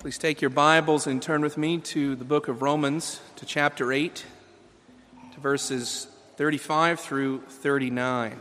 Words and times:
Please 0.00 0.16
take 0.16 0.40
your 0.40 0.50
Bibles 0.50 1.08
and 1.08 1.20
turn 1.20 1.42
with 1.42 1.58
me 1.58 1.78
to 1.78 2.14
the 2.14 2.24
book 2.24 2.46
of 2.46 2.62
Romans, 2.62 3.20
to 3.34 3.44
chapter 3.44 3.92
8, 3.92 4.24
to 5.34 5.40
verses 5.40 6.06
35 6.36 7.00
through 7.00 7.40
39. 7.40 8.38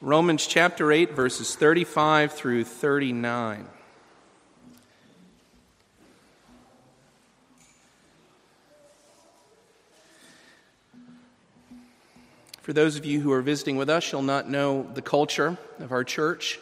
Romans 0.00 0.46
chapter 0.46 0.92
8, 0.92 1.14
verses 1.14 1.56
35 1.56 2.32
through 2.32 2.62
39. 2.62 3.66
For 12.62 12.72
those 12.72 12.94
of 12.94 13.04
you 13.04 13.20
who 13.20 13.32
are 13.32 13.42
visiting 13.42 13.76
with 13.76 13.90
us, 13.90 14.12
you'll 14.12 14.22
not 14.22 14.48
know 14.48 14.88
the 14.94 15.02
culture 15.02 15.58
of 15.80 15.90
our 15.90 16.04
church 16.04 16.60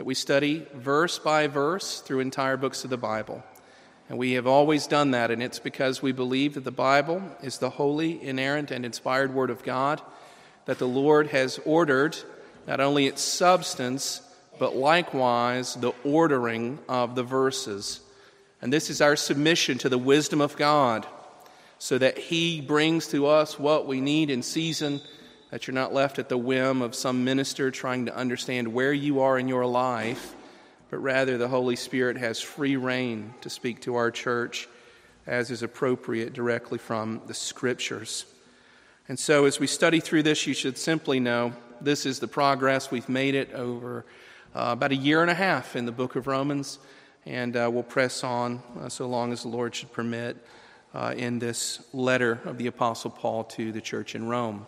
that 0.00 0.06
we 0.06 0.14
study 0.14 0.66
verse 0.72 1.18
by 1.18 1.46
verse 1.46 2.00
through 2.00 2.20
entire 2.20 2.56
books 2.56 2.84
of 2.84 2.88
the 2.88 2.96
Bible. 2.96 3.44
And 4.08 4.16
we 4.16 4.32
have 4.32 4.46
always 4.46 4.86
done 4.86 5.10
that, 5.10 5.30
and 5.30 5.42
it's 5.42 5.58
because 5.58 6.00
we 6.00 6.10
believe 6.10 6.54
that 6.54 6.64
the 6.64 6.70
Bible 6.70 7.22
is 7.42 7.58
the 7.58 7.68
holy, 7.68 8.18
inerrant, 8.22 8.70
and 8.70 8.86
inspired 8.86 9.34
Word 9.34 9.50
of 9.50 9.62
God, 9.62 10.00
that 10.64 10.78
the 10.78 10.88
Lord 10.88 11.26
has 11.26 11.60
ordered 11.66 12.16
not 12.66 12.80
only 12.80 13.08
its 13.08 13.20
substance, 13.20 14.22
but 14.58 14.74
likewise 14.74 15.74
the 15.74 15.92
ordering 16.02 16.78
of 16.88 17.14
the 17.14 17.22
verses. 17.22 18.00
And 18.62 18.72
this 18.72 18.88
is 18.88 19.02
our 19.02 19.16
submission 19.16 19.76
to 19.76 19.90
the 19.90 19.98
wisdom 19.98 20.40
of 20.40 20.56
God, 20.56 21.06
so 21.78 21.98
that 21.98 22.16
He 22.16 22.62
brings 22.62 23.06
to 23.08 23.26
us 23.26 23.58
what 23.58 23.86
we 23.86 24.00
need 24.00 24.30
in 24.30 24.42
season 24.42 25.02
that 25.50 25.66
you're 25.66 25.74
not 25.74 25.92
left 25.92 26.18
at 26.18 26.28
the 26.28 26.38
whim 26.38 26.80
of 26.82 26.94
some 26.94 27.24
minister 27.24 27.70
trying 27.70 28.06
to 28.06 28.16
understand 28.16 28.68
where 28.68 28.92
you 28.92 29.20
are 29.20 29.38
in 29.38 29.48
your 29.48 29.66
life, 29.66 30.34
but 30.90 30.98
rather 30.98 31.38
the 31.38 31.48
Holy 31.48 31.76
Spirit 31.76 32.16
has 32.16 32.40
free 32.40 32.76
rein 32.76 33.34
to 33.40 33.50
speak 33.50 33.80
to 33.82 33.96
our 33.96 34.10
church 34.10 34.68
as 35.26 35.50
is 35.50 35.62
appropriate 35.62 36.32
directly 36.32 36.78
from 36.78 37.20
the 37.26 37.34
Scriptures. 37.34 38.24
And 39.08 39.18
so, 39.18 39.44
as 39.44 39.58
we 39.58 39.66
study 39.66 40.00
through 40.00 40.22
this, 40.22 40.46
you 40.46 40.54
should 40.54 40.78
simply 40.78 41.18
know 41.18 41.52
this 41.80 42.06
is 42.06 42.20
the 42.20 42.28
progress. 42.28 42.90
We've 42.90 43.08
made 43.08 43.34
it 43.34 43.52
over 43.52 44.04
uh, 44.54 44.70
about 44.72 44.92
a 44.92 44.96
year 44.96 45.22
and 45.22 45.30
a 45.30 45.34
half 45.34 45.74
in 45.74 45.86
the 45.86 45.92
book 45.92 46.16
of 46.16 46.26
Romans, 46.26 46.78
and 47.26 47.56
uh, 47.56 47.68
we'll 47.72 47.82
press 47.82 48.22
on 48.22 48.62
uh, 48.80 48.88
so 48.88 49.08
long 49.08 49.32
as 49.32 49.42
the 49.42 49.48
Lord 49.48 49.74
should 49.74 49.92
permit 49.92 50.36
uh, 50.94 51.14
in 51.16 51.38
this 51.38 51.82
letter 51.92 52.40
of 52.44 52.58
the 52.58 52.66
Apostle 52.66 53.10
Paul 53.10 53.44
to 53.44 53.72
the 53.72 53.80
church 53.80 54.14
in 54.14 54.28
Rome. 54.28 54.66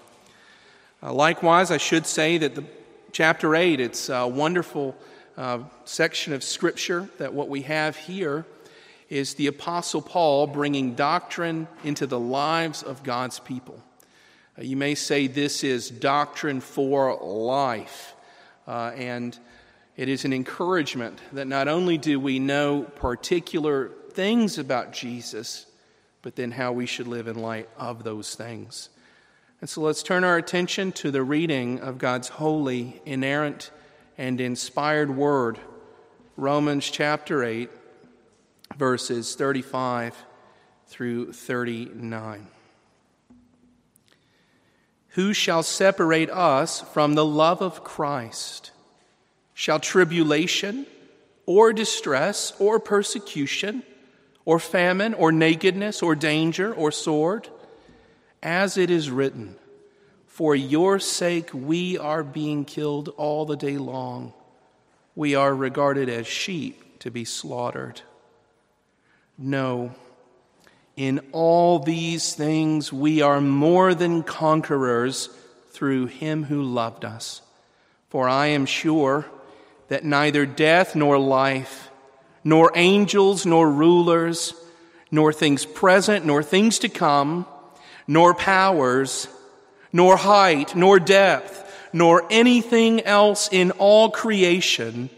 Uh, 1.05 1.12
likewise, 1.12 1.72
I 1.72 1.78
should 1.78 2.06
say 2.06 2.39
that 2.39 2.55
the 2.55 2.64
chapter 3.11 3.56
8, 3.56 3.81
it's 3.81 4.08
a 4.08 4.25
wonderful 4.25 4.95
uh, 5.36 5.58
section 5.84 6.33
of 6.33 6.45
Scripture 6.45 7.08
that 7.19 7.34
what 7.34 7.48
we 7.48 7.62
have 7.62 7.97
here 7.97 8.47
is 9.11 9.34
the 9.34 9.48
Apostle 9.48 10.00
Paul 10.00 10.47
bringing 10.47 10.95
doctrine 10.95 11.67
into 11.83 12.06
the 12.06 12.20
lives 12.20 12.84
of 12.84 13.03
God's 13.03 13.41
people. 13.41 13.83
Uh, 14.56 14.62
you 14.62 14.77
may 14.77 14.95
say 14.95 15.27
this 15.27 15.64
is 15.64 15.91
doctrine 15.91 16.61
for 16.61 17.19
life. 17.20 18.14
Uh, 18.69 18.92
and 18.95 19.36
it 19.97 20.08
is 20.08 20.25
an 20.25 20.33
encouragement 20.33 21.19
that 21.33 21.48
not 21.48 21.67
only 21.67 21.98
do 21.98 22.20
we 22.20 22.39
know 22.39 22.83
particular 22.83 23.89
things 24.12 24.56
about 24.56 24.92
Jesus, 24.92 25.67
but 26.23 26.36
then 26.36 26.53
how 26.53 26.70
we 26.70 26.86
should 26.86 27.08
live 27.08 27.27
in 27.27 27.41
light 27.41 27.69
of 27.77 28.05
those 28.05 28.36
things. 28.36 28.89
And 29.63 29.71
so 29.71 29.81
let's 29.81 30.03
turn 30.03 30.25
our 30.25 30.37
attention 30.37 30.91
to 30.91 31.13
the 31.13 31.23
reading 31.23 31.79
of 31.79 31.97
God's 31.97 32.27
holy, 32.27 33.01
inerrant, 33.07 33.71
and 34.19 34.41
inspired 34.41 35.17
word, 35.17 35.57
Romans 36.37 36.91
chapter 36.91 37.45
8, 37.45 37.71
verses 38.77 39.37
35 39.37 40.17
through 40.89 41.33
39. 41.33 42.49
Who 45.11 45.33
shall 45.33 45.63
separate 45.63 46.31
us 46.31 46.81
from 46.81 47.15
the 47.15 47.25
love 47.25 47.63
of 47.63 47.85
Christ? 47.85 48.73
Shall 49.55 49.79
tribulation, 49.79 50.86
or 51.47 51.73
distress, 51.73 52.53
or 52.59 52.81
persecution, 52.81 53.85
or 54.45 54.59
famine, 54.59 55.15
or 55.15 55.31
nakedness, 55.31 56.03
or 56.03 56.17
danger, 56.17 56.75
or 56.75 56.91
sword? 56.91 57.48
as 58.42 58.77
it 58.77 58.91
is 58.91 59.11
written, 59.11 59.55
For 60.33 60.57
your 60.57 60.98
sake 60.98 61.51
we 61.53 61.98
are 61.98 62.25
being 62.25 62.65
killed 62.65 63.11
all 63.19 63.45
the 63.45 63.55
day 63.55 63.77
long. 63.77 64.33
We 65.15 65.35
are 65.35 65.55
regarded 65.55 66.09
as 66.09 66.27
sheep 66.27 67.01
to 67.01 67.11
be 67.11 67.27
slaughtered. 67.27 68.01
No, 69.37 69.92
in 70.97 71.21
all 71.33 71.81
these 71.81 72.35
things 72.35 72.91
we 72.91 73.21
are 73.21 73.42
more 73.42 73.95
than 73.95 74.23
conquerors 74.23 75.29
through 75.73 76.07
him 76.07 76.45
who 76.45 76.63
loved 76.63 77.05
us. 77.05 77.42
For 78.09 78.27
I 78.27 78.47
am 78.47 78.65
sure 78.65 79.27
that 79.89 80.03
neither 80.03 80.47
death 80.47 80.97
nor 80.97 81.19
life, 81.19 81.91
nor 82.42 82.73
angels 82.75 83.45
nor 83.45 83.71
rulers, 83.71 84.55
nor 85.11 85.31
things 85.31 85.67
present 85.67 86.25
nor 86.25 86.42
things 86.42 86.79
to 86.79 86.89
come, 86.89 87.45
nor 88.07 88.33
powers, 88.33 89.29
nor 89.92 90.17
height, 90.17 90.75
nor 90.75 90.98
depth, 90.98 91.58
nor 91.92 92.27
anything 92.30 93.01
else 93.03 93.48
in 93.53 93.70
all 93.73 94.11
creation 94.11 95.11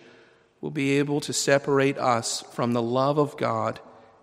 will 0.61 0.71
be 0.71 0.99
able 0.99 1.21
to 1.21 1.33
separate 1.33 1.99
us 1.99 2.43
from 2.53 2.73
the 2.73 2.83
love 2.83 3.19
of 3.19 3.37
God 3.37 3.81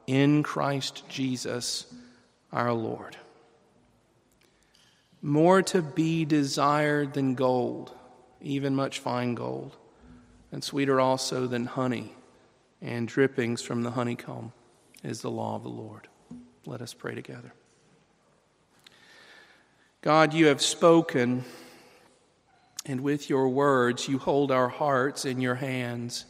in 0.08 0.44
Christ 0.44 1.08
Jesus 1.08 1.86
our 2.52 2.74
Lord. 2.74 3.16
More 5.22 5.62
to 5.62 5.82
be 5.82 6.26
desired 6.26 7.14
than 7.14 7.36
gold, 7.36 7.94
even 8.42 8.76
much 8.76 9.00
fine 9.00 9.36
gold, 9.36 9.78
and 10.52 10.64
sweeter 10.64 11.00
also 11.00 11.48
than 11.48 11.66
honey 11.68 12.12
and 12.82 13.08
drippings 13.08 13.62
from 13.62 13.84
the 13.84 13.92
honeycomb 13.92 14.52
is 15.04 15.22
the 15.22 15.32
law 15.32 15.56
of 15.56 15.64
the 15.64 15.70
Lord. 15.70 16.08
Let 16.66 16.82
us 16.82 16.94
pray 16.94 17.16
together. 17.16 17.54
God, 20.02 20.34
you 20.34 20.48
have 20.48 20.64
spoken, 20.64 21.44
and 22.88 23.02
with 23.02 23.30
your 23.30 23.50
words, 23.50 24.08
you 24.08 24.18
hold 24.18 24.52
our 24.52 24.68
hearts 24.68 25.26
in 25.26 25.40
your 25.42 25.54
hands. 25.54 26.26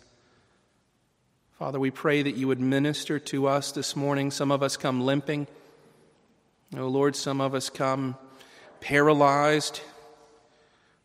Father, 1.58 1.80
we 1.80 1.90
pray 1.90 2.22
that 2.22 2.36
you 2.36 2.50
would 2.50 2.60
minister 2.60 3.18
to 3.18 3.48
us 3.48 3.72
this 3.72 3.96
morning. 3.96 4.30
Some 4.30 4.52
of 4.52 4.62
us 4.62 4.76
come 4.76 5.00
limping. 5.00 5.48
Oh 6.76 6.90
Lord, 6.90 7.16
some 7.16 7.40
of 7.40 7.56
us 7.56 7.70
come 7.70 8.18
paralyzed. 8.82 9.80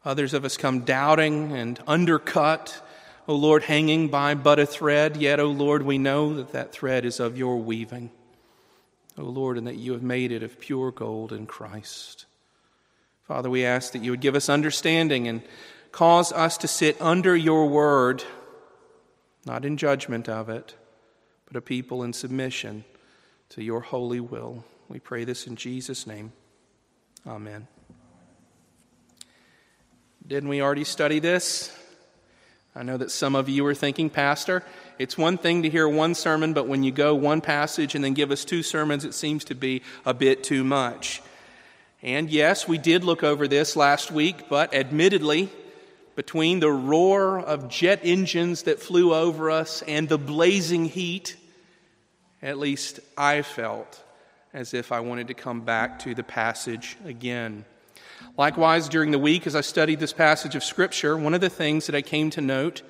Others 0.05 0.35
of 0.35 0.45
us 0.45 0.57
come 0.57 0.81
doubting 0.81 1.53
and 1.53 1.79
undercut. 1.87 2.85
O 3.29 3.37
Lord, 3.37 3.63
hanging 3.63 4.09
by 4.09 4.35
but 4.35 4.59
a 4.59 4.67
thread. 4.67 5.17
Yet, 5.17 5.39
O 5.39 5.47
Lord, 5.47 5.83
we 5.83 5.99
know 5.99 6.35
that 6.35 6.51
that 6.51 6.73
thread 6.73 7.05
is 7.05 7.21
of 7.21 7.39
your 7.39 7.59
weaving. 7.59 8.11
O 9.17 9.23
Lord, 9.23 9.57
and 9.57 9.69
that 9.69 9.77
you 9.77 9.93
have 9.93 10.03
made 10.03 10.33
it 10.33 10.43
of 10.43 10.59
pure 10.59 10.91
gold 10.91 11.33
in 11.33 11.47
Christ. 11.47 12.27
Father, 13.27 13.51
we 13.51 13.65
ask 13.65 13.93
that 13.93 14.05
you 14.05 14.13
would 14.13 14.21
give 14.21 14.37
us 14.37 14.49
understanding 14.49 15.27
and 15.27 15.43
cause 15.91 16.31
us 16.33 16.57
to 16.59 16.69
sit 16.69 17.01
under 17.03 17.35
your 17.35 17.67
word, 17.67 18.23
not 19.45 19.65
in 19.65 19.77
judgment 19.77 20.29
of 20.29 20.49
it, 20.49 20.77
but 21.47 21.57
a 21.57 21.61
people 21.61 22.05
in 22.05 22.13
submission 22.13 22.85
to 23.49 23.65
your 23.65 23.81
holy 23.81 24.21
will. 24.21 24.65
We 24.89 25.01
pray 25.01 25.25
this 25.25 25.49
in 25.49 25.57
Jesus' 25.57 26.07
name. 26.07 26.33
Amen. 27.27 27.67
Didn't 30.25 30.49
we 30.49 30.63
already 30.63 30.85
study 30.85 31.19
this? 31.19 31.77
I 32.77 32.85
know 32.85 32.97
that 32.97 33.11
some 33.11 33.35
of 33.35 33.49
you 33.49 33.67
are 33.67 33.75
thinking, 33.75 34.09
Pastor, 34.09 34.63
it's 35.01 35.19
one 35.19 35.37
thing 35.37 35.63
to 35.63 35.71
hear 35.71 35.89
one 35.89 36.15
sermon, 36.15 36.53
but 36.53 36.69
when 36.69 36.85
you 36.85 36.93
go 36.93 37.15
one 37.15 37.41
passage 37.41 37.97
and 37.97 38.05
then 38.05 38.15
give 38.15 38.31
us 38.31 38.45
two 38.45 38.63
sermons, 38.63 39.05
it 39.05 39.15
seems 39.15 39.45
to 39.47 39.55
be 39.57 39.83
a 40.05 40.15
bit 40.15 40.45
too 40.45 40.63
much. 40.63 41.23
And 42.07 42.31
yes, 42.31 42.69
we 42.69 42.79
did 42.79 43.03
look 43.03 43.25
over 43.25 43.49
this 43.49 43.75
last 43.75 44.13
week, 44.13 44.49
but 44.49 44.73
admittedly, 44.73 45.51
between 46.15 46.61
the 46.61 46.71
roar 46.71 47.41
of 47.41 47.69
jet 47.69 47.99
engines 48.05 48.63
that 48.63 48.79
flew 48.79 49.13
over 49.13 49.51
us 49.51 49.83
and 49.83 50.09
the 50.09 50.17
blazing 50.17 50.85
heat, 50.85 51.35
at 52.41 52.59
least 52.59 53.01
I 53.19 53.43
felt 53.43 54.01
as 54.55 54.73
if 54.73 54.93
I 54.93 55.01
wanted 55.01 55.27
to 55.27 55.35
come 55.35 55.63
back 55.63 55.99
to 56.01 56.15
the 56.15 56.23
passage 56.23 56.97
again. 57.05 57.65
Likewise, 58.39 58.89
during 58.89 59.11
the 59.11 59.19
week, 59.19 59.45
as 59.45 59.57
I 59.57 59.61
studied 59.61 59.99
this 59.99 60.13
passage 60.13 60.55
of 60.55 60.63
Scripture, 60.63 61.17
one 61.17 61.35
of 61.35 61.41
the 61.41 61.51
things 61.51 61.87
that 61.87 61.97
I 61.97 62.03
came 62.03 62.31
to 62.31 62.41
note 62.41 62.83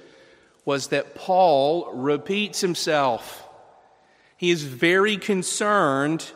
was 0.66 0.88
that 0.88 1.14
Paul 1.14 1.90
repeats 1.94 2.60
himself. 2.60 3.48
He 4.36 4.50
is 4.50 4.62
very 4.62 5.16
concerned 5.16 6.30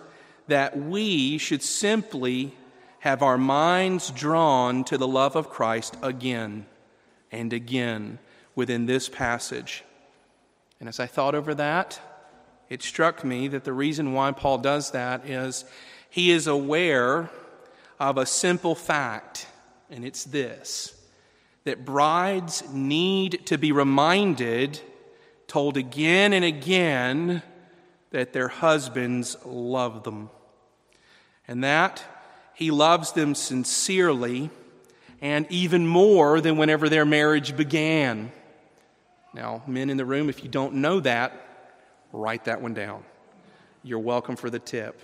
that 0.49 0.79
we 0.79 1.37
should 1.37 1.63
simply 1.63 2.55
have 3.01 3.23
our 3.23 3.39
minds 3.39 4.11
drawn 4.11 4.85
to 4.85 4.97
the 4.97 5.09
love 5.09 5.35
of 5.35 5.49
Christ 5.49 5.97
again 6.03 6.67
and 7.33 7.53
again 7.53 8.19
within 8.55 8.87
this 8.87 9.09
passage. 9.09 9.85
And 10.79 10.89
as 10.89 11.01
I 11.01 11.07
thought 11.07 11.35
over 11.35 11.55
that, 11.55 12.01
it 12.69 12.83
struck 12.83 13.25
me 13.25 13.49
that 13.49 13.65
the 13.65 13.73
reason 13.73 14.13
why 14.13 14.33
Paul 14.33 14.59
does 14.59 14.93
that 14.93 15.27
is 15.27 15.65
he 16.11 16.31
is 16.31 16.47
aware 16.47 17.31
of 17.99 18.17
a 18.17 18.27
simple 18.27 18.75
fact, 18.75 19.47
and 19.91 20.05
it's 20.05 20.25
this 20.25 20.95
that 21.65 21.85
brides 21.85 22.65
need 22.73 23.45
to 23.47 23.59
be 23.59 23.71
reminded, 23.71 24.81
told 25.47 25.77
again 25.77 26.33
and 26.33 26.45
again, 26.45 27.43
that 28.11 28.33
their 28.33 28.49
husbands 28.49 29.37
love 29.45 30.03
them. 30.05 30.31
And 31.47 31.63
that 31.63 32.03
he 32.61 32.71
loves 32.71 33.13
them 33.13 33.35
sincerely 33.35 34.51
and 35.23 35.47
even 35.49 35.87
more 35.87 36.43
than 36.43 36.59
whenever 36.59 36.91
their 36.91 37.07
marriage 37.07 37.57
began. 37.57 38.31
Now, 39.33 39.63
men 39.67 39.89
in 39.89 39.97
the 39.97 40.05
room, 40.05 40.29
if 40.29 40.45
you 40.45 40.51
don't 40.51 40.75
know 40.75 41.01
that, 41.01 41.33
write 42.13 42.45
that 42.45 42.61
one 42.61 42.75
down. 42.75 43.03
You're 43.83 43.99
welcome 43.99 44.37
for 44.37 44.51
the 44.51 44.59
tip. 44.59 45.01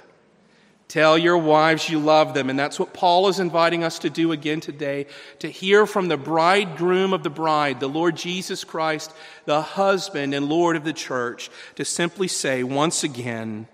Tell 0.86 1.16
your 1.16 1.38
wives 1.38 1.88
you 1.88 1.98
love 1.98 2.34
them. 2.34 2.50
And 2.50 2.58
that's 2.58 2.78
what 2.78 2.92
Paul 2.92 3.28
is 3.28 3.40
inviting 3.40 3.82
us 3.82 4.00
to 4.00 4.10
do 4.10 4.32
again 4.32 4.60
today 4.60 5.06
to 5.38 5.48
hear 5.48 5.86
from 5.86 6.08
the 6.08 6.18
bridegroom 6.18 7.14
of 7.14 7.22
the 7.22 7.30
bride, 7.30 7.80
the 7.80 7.88
Lord 7.88 8.16
Jesus 8.16 8.64
Christ, 8.64 9.12
the 9.46 9.62
husband 9.62 10.34
and 10.34 10.46
Lord 10.46 10.76
of 10.76 10.84
the 10.84 10.92
church, 10.92 11.50
to 11.76 11.86
simply 11.86 12.28
say 12.28 12.62
once 12.62 13.02
again, 13.02 13.66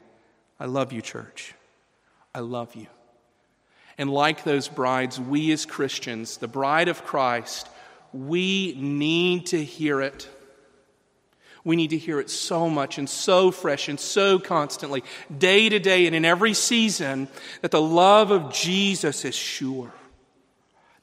I 0.60 0.66
love 0.66 0.92
you, 0.92 1.02
church. 1.02 1.54
I 2.32 2.38
love 2.38 2.76
you. 2.76 2.86
And 3.98 4.10
like 4.10 4.44
those 4.44 4.68
brides, 4.68 5.20
we 5.20 5.52
as 5.52 5.66
Christians, 5.66 6.38
the 6.38 6.48
bride 6.48 6.88
of 6.88 7.04
Christ, 7.04 7.68
we 8.12 8.74
need 8.78 9.46
to 9.46 9.62
hear 9.62 10.00
it. 10.00 10.28
We 11.64 11.76
need 11.76 11.90
to 11.90 11.98
hear 11.98 12.18
it 12.18 12.28
so 12.28 12.68
much 12.68 12.98
and 12.98 13.08
so 13.08 13.50
fresh 13.50 13.88
and 13.88 14.00
so 14.00 14.38
constantly, 14.38 15.04
day 15.36 15.68
to 15.68 15.78
day 15.78 16.06
and 16.06 16.16
in 16.16 16.24
every 16.24 16.54
season, 16.54 17.28
that 17.60 17.70
the 17.70 17.80
love 17.80 18.30
of 18.30 18.52
Jesus 18.52 19.24
is 19.24 19.34
sure, 19.34 19.92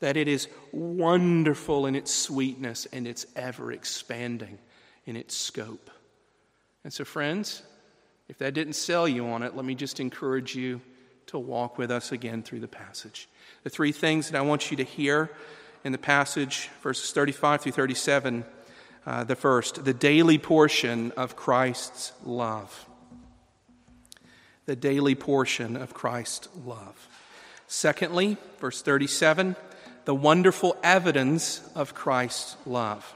that 0.02 0.18
it 0.18 0.28
is 0.28 0.48
wonderful 0.74 1.86
in 1.86 1.96
its 1.96 2.14
sweetness 2.14 2.88
and 2.92 3.08
it's 3.08 3.26
ever 3.36 3.72
expanding 3.72 4.58
in 5.06 5.16
its 5.16 5.36
scope. 5.36 5.90
And 6.84 6.92
so, 6.92 7.06
friends, 7.06 7.62
if 8.28 8.38
that 8.40 8.54
didn't 8.54 8.74
sell 8.74 9.08
you 9.08 9.28
on 9.28 9.44
it, 9.44 9.56
let 9.56 9.66
me 9.66 9.76
just 9.76 10.00
encourage 10.00 10.56
you 10.56 10.82
to 11.30 11.40
walk 11.40 11.78
with 11.78 11.92
us 11.92 12.12
again 12.12 12.44
through 12.44 12.60
the 12.60 12.68
passage. 12.68 13.30
The 13.64 13.70
three 13.70 13.92
things 13.92 14.30
that 14.30 14.38
I 14.38 14.42
want 14.42 14.72
you 14.72 14.78
to 14.78 14.84
hear 14.84 15.30
in 15.84 15.92
the 15.92 15.98
passage, 15.98 16.70
verses 16.82 17.12
35 17.12 17.62
through 17.62 17.72
37 17.72 18.46
uh, 19.06 19.24
the 19.24 19.36
first, 19.36 19.86
the 19.86 19.94
daily 19.94 20.38
portion 20.38 21.12
of 21.12 21.36
Christ's 21.36 22.12
love. 22.24 22.86
The 24.66 24.76
daily 24.76 25.16
portion 25.16 25.76
of 25.76 25.94
Christ's 25.94 26.48
love. 26.64 27.08
Secondly, 27.68 28.38
verse 28.60 28.82
37, 28.82 29.56
the 30.06 30.14
wonderful 30.14 30.76
evidence 30.84 31.62
of 31.76 31.94
Christ's 31.94 32.56
love. 32.66 33.16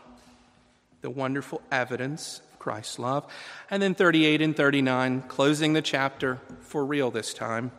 The 1.01 1.09
wonderful 1.09 1.61
evidence 1.71 2.41
of 2.51 2.59
Christ's 2.59 2.97
love. 2.97 3.31
And 3.69 3.83
then 3.83 3.93
38 3.93 4.41
and 4.41 4.55
39, 4.55 5.23
closing 5.27 5.73
the 5.73 5.81
chapter 5.81 6.39
for 6.61 6.85
real 6.85 7.11
this 7.11 7.33
time, 7.33 7.71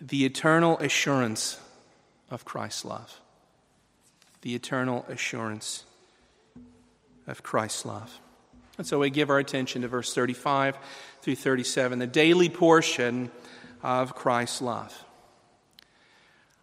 the 0.00 0.24
eternal 0.24 0.78
assurance 0.78 1.58
of 2.30 2.44
Christ's 2.44 2.84
love. 2.84 3.20
The 4.42 4.54
eternal 4.54 5.04
assurance 5.08 5.84
of 7.26 7.42
Christ's 7.42 7.84
love. 7.86 8.20
And 8.76 8.86
so 8.86 8.98
we 8.98 9.10
give 9.10 9.30
our 9.30 9.38
attention 9.38 9.82
to 9.82 9.88
verse 9.88 10.12
35 10.12 10.76
through 11.22 11.36
37, 11.36 11.98
the 11.98 12.06
daily 12.06 12.48
portion 12.48 13.30
of 13.82 14.14
Christ's 14.14 14.60
love. 14.60 15.04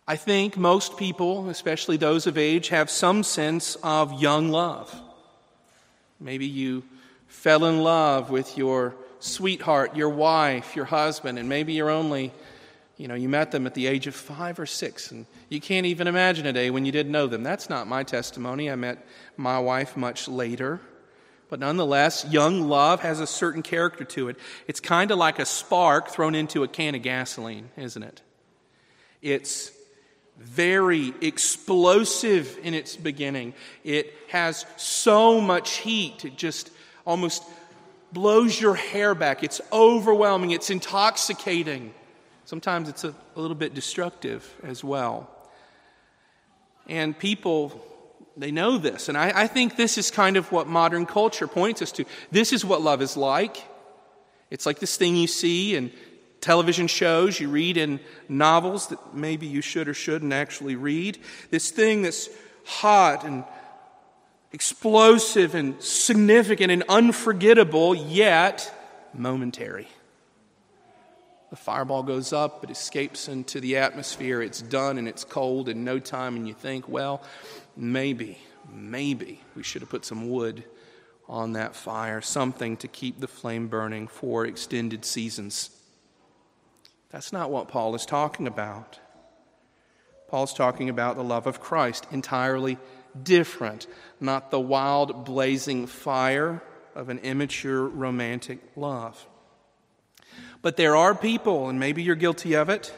I 0.07 0.17
think 0.17 0.57
most 0.57 0.97
people, 0.97 1.49
especially 1.49 1.97
those 1.97 2.27
of 2.27 2.37
age, 2.37 2.69
have 2.69 2.89
some 2.89 3.23
sense 3.23 3.77
of 3.81 4.21
young 4.21 4.49
love. 4.49 4.93
Maybe 6.19 6.47
you 6.47 6.83
fell 7.27 7.65
in 7.65 7.81
love 7.81 8.29
with 8.29 8.57
your 8.57 8.93
sweetheart, 9.19 9.95
your 9.95 10.09
wife, 10.09 10.75
your 10.75 10.85
husband, 10.85 11.39
and 11.39 11.47
maybe 11.47 11.73
you're 11.73 11.89
only 11.89 12.33
you 13.01 13.07
know, 13.07 13.15
you 13.15 13.27
met 13.27 13.49
them 13.49 13.65
at 13.65 13.73
the 13.73 13.87
age 13.87 14.05
of 14.05 14.13
five 14.13 14.59
or 14.59 14.67
six, 14.67 15.09
and 15.09 15.25
you 15.49 15.59
can't 15.59 15.87
even 15.87 16.05
imagine 16.05 16.45
a 16.45 16.53
day 16.53 16.69
when 16.69 16.85
you 16.85 16.91
didn't 16.91 17.11
know 17.11 17.25
them. 17.25 17.41
That's 17.41 17.67
not 17.67 17.87
my 17.87 18.03
testimony. 18.03 18.69
I 18.69 18.75
met 18.75 19.03
my 19.37 19.57
wife 19.57 19.97
much 19.97 20.27
later. 20.27 20.79
But 21.49 21.59
nonetheless, 21.59 22.27
young 22.29 22.69
love 22.69 23.01
has 23.01 23.19
a 23.19 23.25
certain 23.25 23.63
character 23.63 24.03
to 24.03 24.29
it. 24.29 24.37
It's 24.67 24.79
kind 24.79 25.09
of 25.09 25.17
like 25.17 25.39
a 25.39 25.47
spark 25.47 26.09
thrown 26.09 26.35
into 26.35 26.61
a 26.61 26.67
can 26.67 26.93
of 26.93 27.01
gasoline, 27.01 27.71
isn't 27.75 28.03
it? 28.03 28.21
It's 29.23 29.71
very 30.37 31.11
explosive 31.21 32.55
in 32.61 32.75
its 32.75 32.95
beginning. 32.95 33.55
It 33.83 34.13
has 34.29 34.63
so 34.77 35.41
much 35.41 35.77
heat, 35.77 36.23
it 36.23 36.37
just 36.37 36.69
almost 37.03 37.43
blows 38.13 38.61
your 38.61 38.75
hair 38.75 39.15
back. 39.15 39.43
It's 39.43 39.59
overwhelming, 39.73 40.51
it's 40.51 40.69
intoxicating. 40.69 41.95
Sometimes 42.51 42.89
it's 42.89 43.05
a, 43.05 43.15
a 43.37 43.39
little 43.39 43.55
bit 43.55 43.73
destructive 43.73 44.45
as 44.61 44.83
well. 44.83 45.29
And 46.85 47.17
people, 47.17 47.81
they 48.35 48.51
know 48.51 48.77
this. 48.77 49.07
And 49.07 49.17
I, 49.17 49.31
I 49.33 49.47
think 49.47 49.77
this 49.77 49.97
is 49.97 50.11
kind 50.11 50.35
of 50.35 50.51
what 50.51 50.67
modern 50.67 51.05
culture 51.05 51.47
points 51.47 51.81
us 51.81 51.93
to. 51.93 52.03
This 52.29 52.51
is 52.51 52.65
what 52.65 52.81
love 52.81 53.01
is 53.01 53.15
like. 53.15 53.65
It's 54.49 54.65
like 54.65 54.79
this 54.79 54.97
thing 54.97 55.15
you 55.15 55.27
see 55.27 55.77
in 55.77 55.93
television 56.41 56.87
shows, 56.87 57.39
you 57.39 57.47
read 57.47 57.77
in 57.77 58.01
novels 58.27 58.87
that 58.87 59.15
maybe 59.15 59.47
you 59.47 59.61
should 59.61 59.87
or 59.87 59.93
shouldn't 59.93 60.33
actually 60.33 60.75
read. 60.75 61.19
This 61.51 61.71
thing 61.71 62.01
that's 62.01 62.27
hot 62.65 63.23
and 63.23 63.45
explosive 64.51 65.55
and 65.55 65.81
significant 65.81 66.69
and 66.69 66.83
unforgettable, 66.89 67.95
yet 67.95 68.69
momentary. 69.13 69.87
The 71.51 71.57
fireball 71.57 72.03
goes 72.03 72.31
up, 72.31 72.63
it 72.63 72.71
escapes 72.71 73.27
into 73.27 73.59
the 73.59 73.75
atmosphere, 73.77 74.41
it's 74.41 74.61
done, 74.61 74.97
and 74.97 75.05
it's 75.05 75.25
cold 75.25 75.67
in 75.67 75.83
no 75.83 75.99
time, 75.99 76.37
and 76.37 76.47
you 76.47 76.53
think, 76.53 76.87
well, 76.87 77.21
maybe, 77.75 78.37
maybe 78.73 79.41
we 79.53 79.61
should 79.61 79.81
have 79.81 79.89
put 79.89 80.05
some 80.05 80.29
wood 80.29 80.63
on 81.27 81.53
that 81.53 81.75
fire, 81.75 82.21
something 82.21 82.77
to 82.77 82.87
keep 82.87 83.19
the 83.19 83.27
flame 83.27 83.67
burning 83.67 84.07
for 84.07 84.45
extended 84.45 85.03
seasons. 85.03 85.71
That's 87.09 87.33
not 87.33 87.51
what 87.51 87.67
Paul 87.67 87.95
is 87.95 88.05
talking 88.05 88.47
about. 88.47 88.99
Paul's 90.29 90.53
talking 90.53 90.87
about 90.87 91.17
the 91.17 91.23
love 91.23 91.47
of 91.47 91.59
Christ, 91.59 92.07
entirely 92.11 92.77
different, 93.21 93.87
not 94.21 94.51
the 94.51 94.59
wild, 94.61 95.25
blazing 95.25 95.85
fire 95.85 96.63
of 96.95 97.09
an 97.09 97.19
immature 97.19 97.85
romantic 97.85 98.59
love. 98.77 99.27
But 100.61 100.77
there 100.77 100.95
are 100.95 101.15
people, 101.15 101.69
and 101.69 101.79
maybe 101.79 102.03
you're 102.03 102.15
guilty 102.15 102.53
of 102.53 102.69
it, 102.69 102.93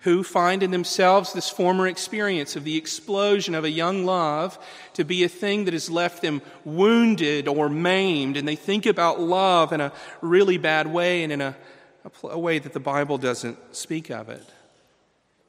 who 0.00 0.22
find 0.22 0.62
in 0.62 0.70
themselves 0.70 1.32
this 1.32 1.48
former 1.48 1.86
experience 1.86 2.56
of 2.56 2.64
the 2.64 2.76
explosion 2.76 3.54
of 3.54 3.64
a 3.64 3.70
young 3.70 4.04
love 4.04 4.58
to 4.92 5.04
be 5.04 5.24
a 5.24 5.28
thing 5.28 5.64
that 5.64 5.72
has 5.72 5.88
left 5.88 6.20
them 6.20 6.42
wounded 6.64 7.48
or 7.48 7.70
maimed, 7.70 8.36
and 8.36 8.46
they 8.46 8.56
think 8.56 8.84
about 8.84 9.18
love 9.18 9.72
in 9.72 9.80
a 9.80 9.92
really 10.20 10.58
bad 10.58 10.86
way 10.86 11.22
and 11.22 11.32
in 11.32 11.40
a, 11.40 11.56
a, 12.04 12.28
a 12.28 12.38
way 12.38 12.58
that 12.58 12.74
the 12.74 12.80
Bible 12.80 13.16
doesn't 13.16 13.56
speak 13.74 14.10
of 14.10 14.28
it. 14.28 14.44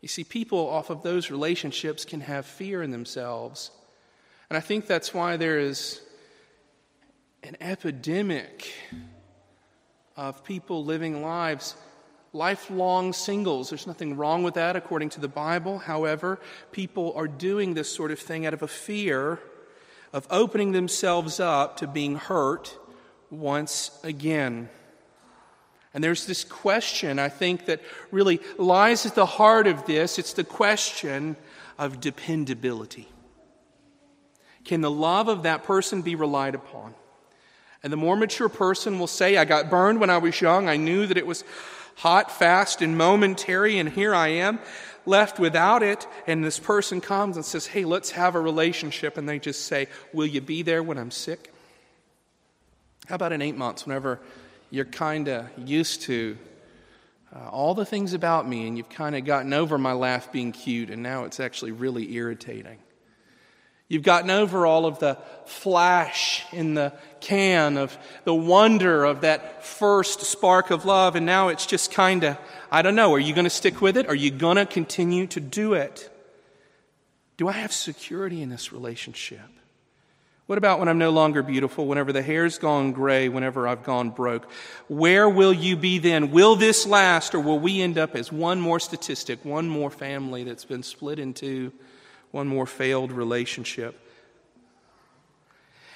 You 0.01 0.07
see, 0.07 0.23
people 0.23 0.69
off 0.69 0.89
of 0.89 1.03
those 1.03 1.31
relationships 1.31 2.05
can 2.05 2.21
have 2.21 2.45
fear 2.45 2.81
in 2.81 2.91
themselves. 2.91 3.71
And 4.49 4.55
I 4.55 4.61
think 4.61 4.87
that's 4.87 5.13
why 5.13 5.35
there 5.35 5.59
is 5.59 5.99
an 7.43 7.57
epidemic 7.59 8.71
of 10.17 10.43
people 10.43 10.83
living 10.83 11.21
lives, 11.21 11.75
lifelong 12.33 13.13
singles. 13.13 13.69
There's 13.69 13.87
nothing 13.87 14.17
wrong 14.17 14.43
with 14.43 14.53
that 14.55 14.75
according 14.75 15.09
to 15.09 15.21
the 15.21 15.27
Bible. 15.27 15.79
However, 15.79 16.39
people 16.71 17.13
are 17.15 17.27
doing 17.27 17.73
this 17.73 17.89
sort 17.89 18.11
of 18.11 18.19
thing 18.19 18.45
out 18.45 18.53
of 18.53 18.61
a 18.61 18.67
fear 18.67 19.39
of 20.13 20.27
opening 20.29 20.71
themselves 20.71 21.39
up 21.39 21.77
to 21.77 21.87
being 21.87 22.15
hurt 22.15 22.77
once 23.29 23.99
again. 24.03 24.69
And 25.93 26.03
there's 26.03 26.25
this 26.25 26.43
question, 26.43 27.19
I 27.19 27.29
think, 27.29 27.65
that 27.67 27.81
really 28.11 28.41
lies 28.57 29.05
at 29.05 29.15
the 29.15 29.25
heart 29.25 29.65
of 29.65 29.85
this. 29.85 30.19
It's 30.19 30.33
the 30.33 30.43
question 30.43 31.37
of 31.77 32.01
dependability. 32.01 33.07
Can 34.65 34.81
the 34.81 34.91
love 34.91 35.27
of 35.27 35.43
that 35.43 35.63
person 35.63 36.01
be 36.01 36.15
relied 36.15 36.55
upon? 36.55 36.95
And 37.85 37.93
the 37.93 37.97
more 37.97 38.15
mature 38.15 38.49
person 38.49 38.97
will 38.97 39.05
say, 39.05 39.37
I 39.37 39.45
got 39.45 39.69
burned 39.69 39.99
when 39.99 40.09
I 40.09 40.17
was 40.17 40.41
young. 40.41 40.67
I 40.67 40.75
knew 40.75 41.05
that 41.05 41.17
it 41.17 41.27
was 41.27 41.43
hot, 41.97 42.31
fast, 42.31 42.81
and 42.81 42.97
momentary, 42.97 43.77
and 43.77 43.87
here 43.87 44.15
I 44.15 44.29
am 44.29 44.57
left 45.05 45.37
without 45.37 45.83
it. 45.83 46.07
And 46.25 46.43
this 46.43 46.57
person 46.57 46.99
comes 46.99 47.35
and 47.35 47.45
says, 47.45 47.67
Hey, 47.67 47.85
let's 47.85 48.09
have 48.09 48.33
a 48.33 48.39
relationship. 48.39 49.17
And 49.17 49.29
they 49.29 49.37
just 49.37 49.65
say, 49.65 49.85
Will 50.13 50.25
you 50.25 50.41
be 50.41 50.63
there 50.63 50.81
when 50.81 50.97
I'm 50.97 51.11
sick? 51.11 51.53
How 53.05 53.13
about 53.13 53.31
in 53.33 53.43
eight 53.43 53.55
months, 53.55 53.85
whenever 53.85 54.19
you're 54.71 54.85
kind 54.85 55.27
of 55.27 55.47
used 55.55 56.01
to 56.03 56.39
uh, 57.35 57.49
all 57.49 57.75
the 57.75 57.85
things 57.85 58.13
about 58.13 58.49
me, 58.49 58.67
and 58.67 58.77
you've 58.77 58.89
kind 58.89 59.15
of 59.15 59.25
gotten 59.25 59.53
over 59.53 59.77
my 59.77 59.93
laugh 59.93 60.31
being 60.31 60.53
cute, 60.53 60.89
and 60.89 61.03
now 61.03 61.25
it's 61.25 61.39
actually 61.39 61.71
really 61.71 62.15
irritating. 62.15 62.79
You've 63.87 64.03
gotten 64.03 64.31
over 64.31 64.65
all 64.65 64.85
of 64.85 64.99
the 64.99 65.17
flash 65.45 66.43
in 66.51 66.73
the 66.73 66.91
can 67.19 67.77
of 67.77 67.95
the 68.23 68.33
wonder 68.33 69.03
of 69.03 69.21
that 69.21 69.63
first 69.63 70.21
spark 70.21 70.71
of 70.71 70.85
love, 70.85 71.15
and 71.15 71.25
now 71.25 71.49
it's 71.49 71.67
just 71.67 71.91
kind 71.91 72.23
of, 72.23 72.37
I 72.71 72.81
don't 72.81 72.95
know, 72.95 73.13
are 73.13 73.19
you 73.19 73.33
going 73.33 73.45
to 73.45 73.49
stick 73.49 73.81
with 73.81 73.95
it? 73.97 74.07
Are 74.07 74.15
you 74.15 74.31
going 74.31 74.57
to 74.57 74.65
continue 74.65 75.27
to 75.27 75.39
do 75.39 75.73
it? 75.73 76.09
Do 77.37 77.47
I 77.47 77.51
have 77.51 77.71
security 77.71 78.41
in 78.41 78.49
this 78.49 78.71
relationship? 78.71 79.39
What 80.47 80.57
about 80.59 80.79
when 80.79 80.87
I'm 80.87 80.99
no 80.99 81.09
longer 81.09 81.41
beautiful, 81.41 81.87
whenever 81.87 82.13
the 82.13 82.21
hair's 82.21 82.59
gone 82.59 82.91
gray, 82.91 83.29
whenever 83.29 83.67
I've 83.67 83.83
gone 83.83 84.11
broke? 84.11 84.49
Where 84.87 85.27
will 85.27 85.53
you 85.53 85.75
be 85.75 85.97
then? 85.97 86.31
Will 86.31 86.55
this 86.55 86.85
last, 86.85 87.33
or 87.33 87.39
will 87.39 87.59
we 87.59 87.81
end 87.81 87.97
up 87.97 88.15
as 88.15 88.31
one 88.31 88.61
more 88.61 88.79
statistic, 88.79 89.43
one 89.43 89.67
more 89.67 89.89
family 89.89 90.43
that's 90.43 90.65
been 90.65 90.83
split 90.83 91.17
into, 91.17 91.71
one 92.35 92.47
more 92.47 92.67
failed 92.67 93.11
relationship? 93.13 93.97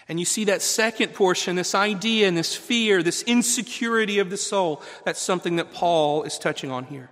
And 0.08 0.20
you 0.20 0.26
see 0.26 0.46
that 0.46 0.64
second 0.64 1.14
portion, 1.14 1.56
this 1.56 1.76
idea 1.76 2.28
and 2.28 2.36
this 2.36 2.56
fear, 2.56 3.04
this 3.04 3.22
insecurity 3.24 4.18
of 4.18 4.32
the 4.32 4.38
soul, 4.38 4.82
that's 5.06 5.22
something 5.22 5.58
that 5.58 5.74
Paul 5.74 6.24
is 6.24 6.40
touching 6.40 6.72
on 6.72 6.86
here. 6.86 7.10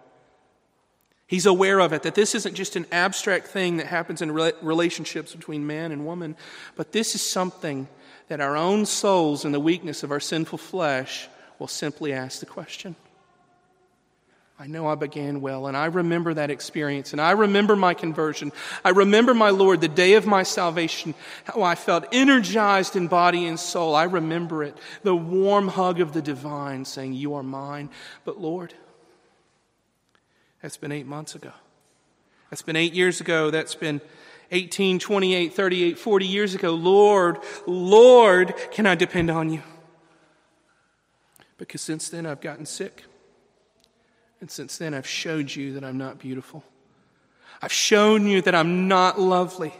He's 1.28 1.46
aware 1.46 1.80
of 1.80 1.92
it, 1.92 2.04
that 2.04 2.16
this 2.16 2.34
isn't 2.34 2.56
just 2.56 2.78
an 2.78 2.86
abstract 2.92 3.48
thing 3.48 3.78
that 3.78 3.88
happens 3.88 4.22
in 4.22 4.32
relationships 4.32 5.36
between 5.36 5.68
man 5.68 5.92
and 5.92 6.06
woman, 6.06 6.38
but 6.78 6.94
this 6.94 7.14
is 7.14 7.22
something 7.22 7.90
that 8.30 8.40
our 8.40 8.56
own 8.56 8.86
souls, 8.86 9.44
in 9.44 9.52
the 9.52 9.60
weakness 9.60 10.04
of 10.04 10.12
our 10.12 10.22
sinful 10.22 10.58
flesh, 10.58 11.28
will 11.60 11.68
simply 11.68 12.14
ask 12.14 12.40
the 12.40 12.46
question. 12.46 12.96
I 14.60 14.66
know 14.66 14.88
I 14.88 14.96
began 14.96 15.40
well, 15.42 15.68
and 15.68 15.78
I 15.78 15.86
remember 15.86 16.34
that 16.34 16.50
experience, 16.50 17.12
and 17.12 17.22
I 17.22 17.32
remember 17.32 17.76
my 17.76 17.94
conversion. 17.94 18.52
I 18.84 18.90
remember, 18.90 19.36
my 19.36 19.52
Lord, 19.52 19.82
the 19.82 19.88
day 19.88 20.14
of 20.14 20.26
my 20.26 20.42
salvation, 20.42 21.14
how 21.44 21.62
I 21.62 21.76
felt 21.76 22.06
energized 22.12 22.96
in 22.96 23.08
body 23.08 23.46
and 23.46 23.60
soul. 23.60 23.94
I 23.94 24.06
remember 24.06 24.64
it, 24.64 24.76
the 25.04 25.16
warm 25.16 25.68
hug 25.68 26.02
of 26.02 26.12
the 26.14 26.24
divine 26.24 26.86
saying, 26.86 27.14
You 27.14 27.36
are 27.36 27.44
mine. 27.44 27.92
But, 28.26 28.42
Lord, 28.42 28.74
that's 30.64 30.78
been 30.78 30.92
eight 30.92 31.06
months 31.06 31.36
ago. 31.36 31.52
That's 32.50 32.64
been 32.64 32.76
eight 32.76 32.94
years 32.94 33.22
ago. 33.22 33.52
That's 33.52 33.76
been 33.76 34.02
18, 34.52 34.98
28, 34.98 35.54
38, 35.54 36.00
40 36.00 36.26
years 36.26 36.56
ago. 36.56 36.74
Lord, 36.74 37.38
Lord, 37.68 38.56
can 38.72 38.88
I 38.88 38.96
depend 38.96 39.30
on 39.30 39.52
you? 39.52 39.62
Because 41.60 41.82
since 41.82 42.10
then 42.10 42.26
I've 42.26 42.42
gotten 42.42 42.66
sick. 42.66 43.04
And 44.40 44.52
since 44.52 44.78
then 44.78 44.94
I've 44.94 45.08
showed 45.08 45.56
you 45.56 45.74
that 45.74 45.84
I'm 45.84 45.98
not 45.98 46.20
beautiful. 46.20 46.64
I've 47.62 47.74
shown 47.74 48.28
you 48.28 48.42
that 48.44 48.54
I'm 48.54 48.88
not 48.88 49.20
lovely. 49.20 49.74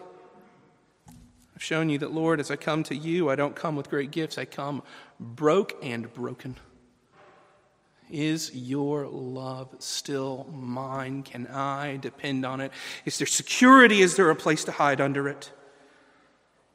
I've 1.56 1.64
shown 1.64 1.90
you 1.90 1.98
that, 2.00 2.12
Lord, 2.12 2.40
as 2.40 2.52
I 2.52 2.56
come 2.56 2.84
to 2.84 2.96
you, 2.96 3.30
I 3.30 3.36
don't 3.36 3.56
come 3.56 3.76
with 3.76 3.90
great 3.90 4.12
gifts. 4.12 4.38
I 4.38 4.46
come 4.46 4.84
broke 5.20 5.76
and 5.84 6.12
broken. 6.14 6.56
Is 8.10 8.54
your 8.54 9.08
love 9.08 9.76
still 9.80 10.48
mine? 10.54 11.24
Can 11.24 11.48
I 11.48 11.98
depend 11.98 12.46
on 12.46 12.62
it? 12.62 12.72
Is 13.06 13.18
there 13.18 13.28
security? 13.28 14.02
Is 14.02 14.16
there 14.16 14.30
a 14.30 14.36
place 14.36 14.64
to 14.66 14.72
hide 14.72 15.02
under 15.02 15.28
it? 15.28 15.52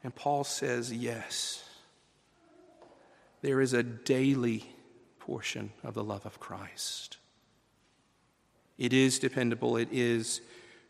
And 0.03 0.13
Paul 0.13 0.43
says, 0.43 0.91
yes. 0.91 1.63
There 3.41 3.61
is 3.61 3.73
a 3.73 3.83
daily 3.83 4.65
portion 5.19 5.71
of 5.83 5.93
the 5.93 6.03
love 6.03 6.25
of 6.25 6.39
Christ. 6.39 7.17
It 8.77 8.93
is 8.93 9.19
dependable, 9.19 9.77
it 9.77 9.89
is 9.91 10.41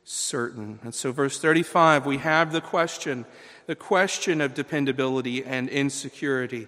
certain. 0.04 0.80
And 0.84 0.94
so, 0.94 1.12
verse 1.12 1.40
35, 1.40 2.06
we 2.06 2.18
have 2.18 2.52
the 2.52 2.62
question 2.62 3.26
the 3.66 3.76
question 3.76 4.42
of 4.42 4.54
dependability 4.54 5.44
and 5.44 5.70
insecurity. 5.70 6.68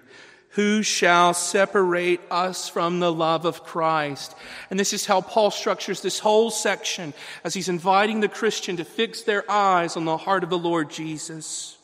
Who 0.51 0.83
shall 0.83 1.33
separate 1.33 2.21
us 2.31 2.69
from 2.69 3.01
the 3.01 3.11
love 3.11 3.43
of 3.43 3.63
Christ? 3.65 4.33
And 4.69 4.79
this 4.79 4.93
is 4.93 5.05
how 5.05 5.19
Paul 5.19 5.51
structures 5.51 5.99
this 5.99 6.19
whole 6.19 6.49
section 6.49 7.13
as 7.43 7.53
he's 7.53 7.67
inviting 7.67 8.21
the 8.21 8.29
Christian 8.29 8.77
to 8.77 8.85
fix 8.85 9.23
their 9.23 9.49
eyes 9.51 9.97
on 9.97 10.05
the 10.05 10.15
heart 10.15 10.45
of 10.45 10.49
the 10.49 10.57
Lord 10.57 10.89
Jesus. 10.89 11.74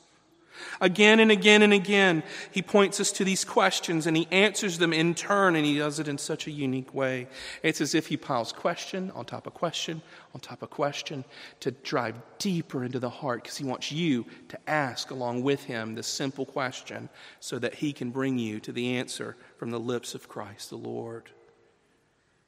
Again 0.81 1.19
and 1.19 1.31
again 1.31 1.61
and 1.61 1.71
again, 1.71 2.23
he 2.49 2.63
points 2.63 2.99
us 2.99 3.11
to 3.13 3.23
these 3.23 3.45
questions 3.45 4.07
and 4.07 4.17
he 4.17 4.27
answers 4.31 4.79
them 4.79 4.93
in 4.93 5.13
turn, 5.13 5.55
and 5.55 5.63
he 5.63 5.77
does 5.77 5.99
it 5.99 6.07
in 6.07 6.17
such 6.17 6.47
a 6.47 6.51
unique 6.51 6.91
way. 6.93 7.27
It's 7.61 7.81
as 7.81 7.93
if 7.93 8.07
he 8.07 8.17
piles 8.17 8.51
question 8.51 9.11
on 9.11 9.25
top 9.25 9.45
of 9.45 9.53
question 9.53 10.01
on 10.33 10.41
top 10.41 10.63
of 10.63 10.71
question 10.71 11.23
to 11.59 11.69
drive 11.69 12.15
deeper 12.39 12.83
into 12.83 12.99
the 12.99 13.11
heart 13.11 13.43
because 13.43 13.57
he 13.57 13.63
wants 13.63 13.91
you 13.91 14.25
to 14.49 14.57
ask 14.67 15.11
along 15.11 15.43
with 15.43 15.63
him 15.63 15.93
this 15.93 16.07
simple 16.07 16.47
question 16.47 17.09
so 17.39 17.59
that 17.59 17.75
he 17.75 17.93
can 17.93 18.09
bring 18.09 18.39
you 18.39 18.59
to 18.59 18.71
the 18.71 18.95
answer 18.95 19.37
from 19.57 19.69
the 19.69 19.79
lips 19.79 20.15
of 20.15 20.27
Christ 20.27 20.71
the 20.71 20.77
Lord. 20.77 21.29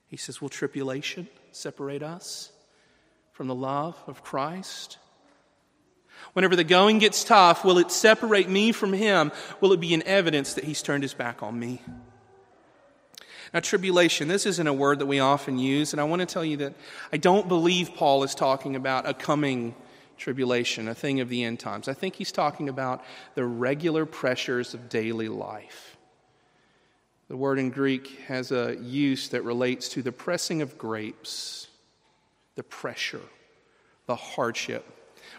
He 0.07 0.17
says, 0.17 0.41
Will 0.41 0.49
tribulation 0.49 1.27
separate 1.51 2.01
us 2.01 2.51
from 3.31 3.47
the 3.47 3.55
love 3.55 4.01
of 4.07 4.23
Christ? 4.23 4.97
Whenever 6.31 6.55
the 6.55 6.63
going 6.63 6.99
gets 6.99 7.23
tough, 7.23 7.65
will 7.65 7.77
it 7.77 7.91
separate 7.91 8.49
me 8.49 8.71
from 8.71 8.93
him? 8.93 9.31
Will 9.59 9.73
it 9.73 9.79
be 9.79 9.93
an 9.93 10.03
evidence 10.03 10.53
that 10.53 10.63
he's 10.63 10.81
turned 10.81 11.03
his 11.03 11.13
back 11.13 11.43
on 11.43 11.59
me? 11.59 11.81
Now, 13.53 13.59
tribulation, 13.59 14.27
this 14.27 14.47
isn't 14.47 14.65
a 14.65 14.73
word 14.73 14.99
that 14.99 15.05
we 15.05 15.19
often 15.19 15.59
use, 15.59 15.93
and 15.93 16.01
I 16.01 16.05
want 16.05 16.21
to 16.21 16.25
tell 16.25 16.43
you 16.43 16.57
that 16.57 16.73
I 17.11 17.17
don't 17.17 17.47
believe 17.47 17.93
Paul 17.93 18.23
is 18.23 18.33
talking 18.33 18.75
about 18.75 19.07
a 19.07 19.13
coming 19.13 19.75
tribulation, 20.17 20.87
a 20.87 20.95
thing 20.95 21.19
of 21.19 21.29
the 21.29 21.43
end 21.43 21.59
times. 21.59 21.87
I 21.87 21.93
think 21.93 22.15
he's 22.15 22.31
talking 22.31 22.67
about 22.67 23.03
the 23.35 23.45
regular 23.45 24.05
pressures 24.05 24.73
of 24.73 24.89
daily 24.89 25.27
life. 25.27 25.97
The 27.27 27.37
word 27.37 27.59
in 27.59 27.69
Greek 27.69 28.21
has 28.27 28.51
a 28.51 28.75
use 28.81 29.29
that 29.29 29.43
relates 29.43 29.89
to 29.89 30.01
the 30.01 30.11
pressing 30.11 30.61
of 30.61 30.77
grapes, 30.77 31.67
the 32.55 32.63
pressure, 32.63 33.21
the 34.07 34.15
hardship. 34.15 34.85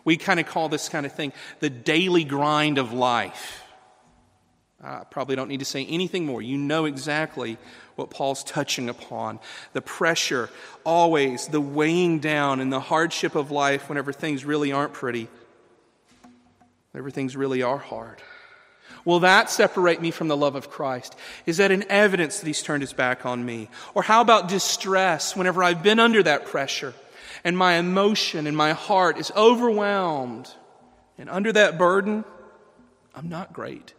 We 0.04 0.16
kind 0.16 0.38
of 0.38 0.46
call 0.46 0.68
this 0.68 0.88
kind 0.88 1.06
of 1.06 1.12
thing 1.12 1.32
the 1.60 1.70
daily 1.70 2.24
grind 2.24 2.78
of 2.78 2.92
life. 2.92 3.62
I 4.82 5.04
probably 5.10 5.34
don't 5.34 5.48
need 5.48 5.60
to 5.60 5.64
say 5.64 5.86
anything 5.86 6.26
more. 6.26 6.42
You 6.42 6.58
know 6.58 6.84
exactly 6.84 7.56
what 7.96 8.10
Paul's 8.10 8.44
touching 8.44 8.90
upon. 8.90 9.40
The 9.72 9.80
pressure, 9.80 10.50
always, 10.84 11.46
the 11.46 11.60
weighing 11.60 12.18
down 12.18 12.60
and 12.60 12.70
the 12.70 12.80
hardship 12.80 13.34
of 13.34 13.50
life 13.50 13.88
whenever 13.88 14.12
things 14.12 14.44
really 14.44 14.72
aren't 14.72 14.92
pretty, 14.92 15.28
whenever 16.92 17.10
things 17.10 17.34
really 17.34 17.62
are 17.62 17.78
hard. 17.78 18.20
Will 19.06 19.20
that 19.20 19.50
separate 19.50 20.02
me 20.02 20.10
from 20.10 20.28
the 20.28 20.36
love 20.36 20.54
of 20.54 20.70
Christ? 20.70 21.16
Is 21.46 21.58
that 21.58 21.70
an 21.70 21.84
evidence 21.88 22.40
that 22.40 22.46
he's 22.46 22.62
turned 22.62 22.82
his 22.82 22.92
back 22.92 23.24
on 23.24 23.44
me? 23.44 23.68
Or 23.94 24.02
how 24.02 24.20
about 24.20 24.48
distress 24.48 25.36
whenever 25.36 25.62
I've 25.62 25.82
been 25.82 26.00
under 26.00 26.22
that 26.22 26.46
pressure? 26.46 26.94
And 27.42 27.58
my 27.58 27.74
emotion 27.74 28.46
and 28.46 28.56
my 28.56 28.72
heart 28.72 29.18
is 29.18 29.32
overwhelmed. 29.36 30.52
And 31.18 31.28
under 31.28 31.52
that 31.52 31.78
burden, 31.78 32.24
I'm 33.14 33.28
not 33.28 33.52
great. 33.52 33.94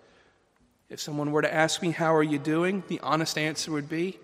If 0.90 1.00
someone 1.00 1.32
were 1.32 1.42
to 1.42 1.54
ask 1.54 1.82
me, 1.82 1.92
How 1.92 2.16
are 2.16 2.24
you 2.24 2.40
doing? 2.40 2.84
the 2.88 3.00
honest 3.02 3.38
answer 3.38 3.72
would 3.72 3.90
be, 3.90 4.20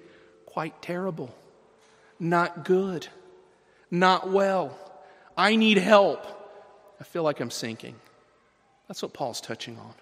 Quite 0.46 0.82
terrible. 0.82 1.34
Not 2.20 2.66
good. 2.66 3.08
Not 3.90 4.30
well. 4.30 4.78
I 5.38 5.56
need 5.56 5.78
help. 5.78 6.26
I 7.00 7.04
feel 7.04 7.24
like 7.24 7.40
I'm 7.40 7.52
sinking. 7.52 7.96
That's 8.88 9.02
what 9.02 9.14
Paul's 9.14 9.42
touching 9.42 9.78
on. 9.78 9.94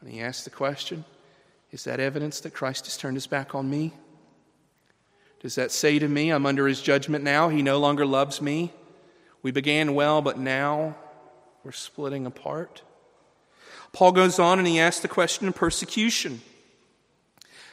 And 0.00 0.10
he 0.10 0.20
asks 0.20 0.44
the 0.44 0.50
question 0.50 1.04
Is 1.72 1.84
that 1.84 2.00
evidence 2.00 2.40
that 2.40 2.54
Christ 2.54 2.84
has 2.84 2.96
turned 2.96 3.16
his 3.16 3.26
back 3.26 3.54
on 3.54 3.68
me? 3.68 3.92
Does 5.40 5.54
that 5.54 5.72
say 5.72 5.98
to 5.98 6.06
me, 6.06 6.30
I'm 6.30 6.46
under 6.46 6.68
his 6.68 6.82
judgment 6.82 7.24
now? 7.24 7.48
He 7.48 7.62
no 7.62 7.78
longer 7.78 8.06
loves 8.06 8.40
me? 8.42 8.72
We 9.42 9.50
began 9.50 9.94
well, 9.94 10.20
but 10.20 10.38
now 10.38 10.96
we're 11.64 11.72
splitting 11.72 12.26
apart? 12.26 12.82
Paul 13.92 14.12
goes 14.12 14.38
on 14.38 14.58
and 14.58 14.68
he 14.68 14.78
asks 14.78 15.00
the 15.00 15.08
question 15.08 15.48
of 15.48 15.54
persecution. 15.54 16.42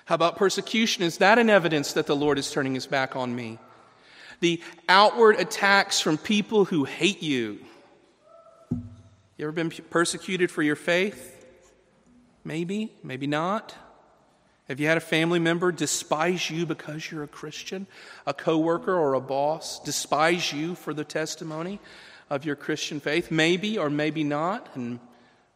How 0.06 0.16
about 0.16 0.38
persecution? 0.38 1.04
Is 1.04 1.18
that 1.18 1.38
an 1.38 1.50
evidence 1.50 1.94
that 1.94 2.08
the 2.08 2.16
Lord 2.16 2.40
is 2.40 2.50
turning 2.50 2.74
his 2.74 2.88
back 2.88 3.18
on 3.18 3.36
me? 3.36 3.60
The 4.40 4.62
outward 4.88 5.38
attacks 5.38 6.00
from 6.00 6.18
people 6.18 6.64
who 6.64 6.86
hate 6.86 7.22
you. 7.22 7.60
You 8.72 9.46
ever 9.46 9.52
been 9.52 9.70
persecuted 9.70 10.50
for 10.50 10.64
your 10.64 10.76
faith? 10.78 11.34
Maybe, 12.46 12.94
maybe 13.04 13.28
not. 13.28 13.76
Have 14.68 14.80
you 14.80 14.88
had 14.88 14.98
a 14.98 15.02
family 15.02 15.40
member 15.40 15.72
despise 15.72 16.50
you 16.50 16.66
because 16.66 17.10
you're 17.10 17.24
a 17.24 17.28
Christian? 17.28 17.88
A 18.26 18.34
coworker 18.34 18.94
or 18.94 19.14
a 19.14 19.22
boss 19.22 19.80
despise 19.80 20.52
you 20.52 20.76
for 20.76 20.94
the 20.94 21.06
testimony 21.06 21.80
of 22.30 22.46
your 22.46 22.56
Christian 22.56 23.00
faith? 23.00 23.32
Maybe 23.32 23.78
or 23.78 23.90
maybe 23.90 24.24
not. 24.24 24.70
And 24.76 25.00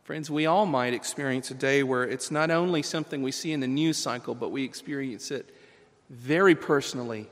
Friends, 0.03 0.32
we 0.32 0.46
all 0.46 0.65
might 0.65 0.94
experience 0.94 1.51
a 1.51 1.53
day 1.53 1.84
where 1.84 2.03
it's 2.03 2.32
not 2.32 2.50
only 2.50 2.82
something 2.82 3.22
we 3.22 3.32
see 3.32 3.51
in 3.51 3.60
the 3.60 3.68
news 3.68 3.98
cycle, 3.98 4.34
but 4.34 4.50
we 4.50 4.63
experience 4.63 5.30
it 5.30 5.56
very 6.10 6.56
personally 6.56 7.30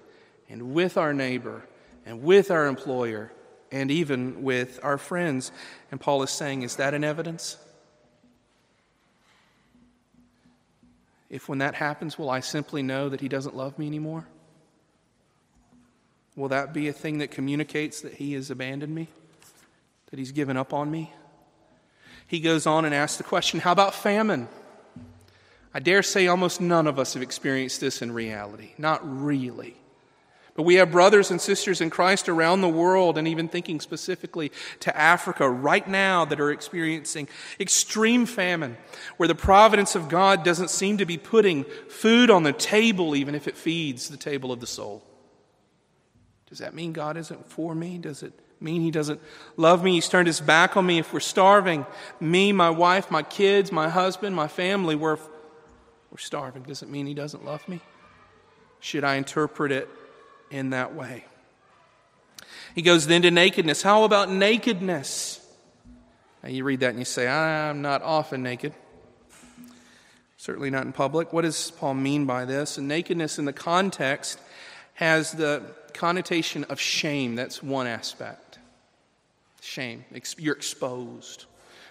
and 0.49 0.73
with 0.73 0.95
our 0.95 1.13
neighbor 1.13 1.63
and 2.05 2.21
with 2.21 2.51
our 2.51 2.67
employer 2.67 3.31
and 3.71 3.89
even 3.89 4.43
with 4.43 4.79
our 4.83 4.97
friends. 4.97 5.51
And 5.91 5.99
Paul 5.99 6.21
is 6.23 6.29
saying, 6.29 6.61
is 6.61 6.75
that 6.77 6.93
an 6.93 7.03
evidence? 7.03 7.57
If 11.29 11.47
when 11.47 11.59
that 11.59 11.75
happens, 11.75 12.17
will 12.17 12.29
I 12.29 12.39
simply 12.39 12.81
know 12.81 13.09
that 13.09 13.21
he 13.21 13.27
doesn't 13.27 13.55
love 13.55 13.77
me 13.77 13.87
anymore? 13.87 14.25
Will 16.35 16.49
that 16.49 16.73
be 16.73 16.87
a 16.87 16.93
thing 16.93 17.19
that 17.19 17.31
communicates 17.31 18.01
that 18.01 18.13
he 18.13 18.33
has 18.33 18.49
abandoned 18.49 18.93
me? 18.95 19.07
That 20.09 20.19
he's 20.19 20.31
given 20.31 20.57
up 20.57 20.73
on 20.73 20.89
me? 20.89 21.11
he 22.29 22.39
goes 22.39 22.67
on 22.67 22.85
and 22.85 22.93
asks 22.93 23.17
the 23.17 23.23
question 23.23 23.59
how 23.59 23.71
about 23.71 23.95
famine? 23.95 24.47
I 25.73 25.79
dare 25.79 26.03
say 26.03 26.27
almost 26.27 26.61
none 26.61 26.85
of 26.85 26.99
us 26.99 27.15
have 27.15 27.23
experienced 27.23 27.81
this 27.81 28.01
in 28.01 28.11
reality. 28.11 28.71
Not 28.77 29.01
really. 29.03 29.75
But 30.59 30.65
we 30.65 30.75
have 30.75 30.91
brothers 30.91 31.31
and 31.31 31.39
sisters 31.39 31.79
in 31.79 31.89
Christ 31.89 32.27
around 32.27 32.59
the 32.59 32.67
world, 32.67 33.17
and 33.17 33.29
even 33.29 33.47
thinking 33.47 33.79
specifically 33.79 34.51
to 34.81 34.93
Africa 34.93 35.49
right 35.49 35.87
now, 35.87 36.25
that 36.25 36.41
are 36.41 36.51
experiencing 36.51 37.29
extreme 37.61 38.25
famine, 38.25 38.75
where 39.15 39.27
the 39.27 39.35
providence 39.35 39.95
of 39.95 40.09
God 40.09 40.43
doesn't 40.43 40.69
seem 40.69 40.97
to 40.97 41.05
be 41.05 41.17
putting 41.17 41.63
food 41.87 42.29
on 42.29 42.43
the 42.43 42.51
table, 42.51 43.15
even 43.15 43.35
if 43.35 43.47
it 43.47 43.55
feeds 43.55 44.09
the 44.09 44.17
table 44.17 44.51
of 44.51 44.59
the 44.59 44.67
soul. 44.67 45.01
Does 46.49 46.57
that 46.57 46.73
mean 46.73 46.91
God 46.91 47.15
isn't 47.15 47.49
for 47.49 47.73
me? 47.73 47.97
Does 47.97 48.21
it 48.21 48.33
mean 48.59 48.81
he 48.81 48.91
doesn't 48.91 49.21
love 49.55 49.81
me. 49.81 49.93
He's 49.93 50.09
turned 50.09 50.27
his 50.27 50.41
back 50.41 50.75
on 50.75 50.85
me. 50.85 50.99
If 50.99 51.13
we're 51.13 51.21
starving, 51.21 51.85
me, 52.19 52.51
my 52.51 52.69
wife, 52.69 53.09
my 53.09 53.23
kids, 53.23 53.71
my 53.71 53.87
husband, 53.87 54.35
my 54.35 54.49
family, 54.49 54.97
we're, 54.97 55.19
we're 56.11 56.17
starving. 56.17 56.63
Does 56.63 56.83
it 56.83 56.89
mean 56.89 57.05
he 57.05 57.13
doesn't 57.13 57.45
love 57.45 57.65
me? 57.69 57.79
Should 58.81 59.05
I 59.05 59.15
interpret 59.15 59.71
it 59.71 59.87
in 60.51 60.71
that 60.71 60.95
way? 60.95 61.25
He 62.75 62.81
goes 62.81 63.07
then 63.07 63.23
to 63.23 63.31
nakedness. 63.31 63.81
How 63.81 64.03
about 64.03 64.31
nakedness? 64.31 65.45
Now 66.43 66.49
you 66.49 66.63
read 66.63 66.81
that 66.81 66.91
and 66.91 66.99
you 66.99 67.05
say, 67.05 67.27
I'm 67.27 67.81
not 67.81 68.01
often 68.01 68.43
naked. 68.43 68.73
Certainly 70.37 70.69
not 70.69 70.85
in 70.85 70.93
public. 70.93 71.33
What 71.33 71.41
does 71.41 71.71
Paul 71.71 71.95
mean 71.95 72.25
by 72.25 72.45
this? 72.45 72.77
And 72.77 72.87
nakedness 72.87 73.39
in 73.39 73.45
the 73.45 73.53
context 73.53 74.39
has 74.93 75.33
the 75.33 75.63
connotation 75.93 76.63
of 76.65 76.79
shame. 76.79 77.35
That's 77.35 77.61
one 77.61 77.87
aspect. 77.87 78.59
Shame. 79.61 80.05
You're 80.37 80.55
exposed. 80.55 81.45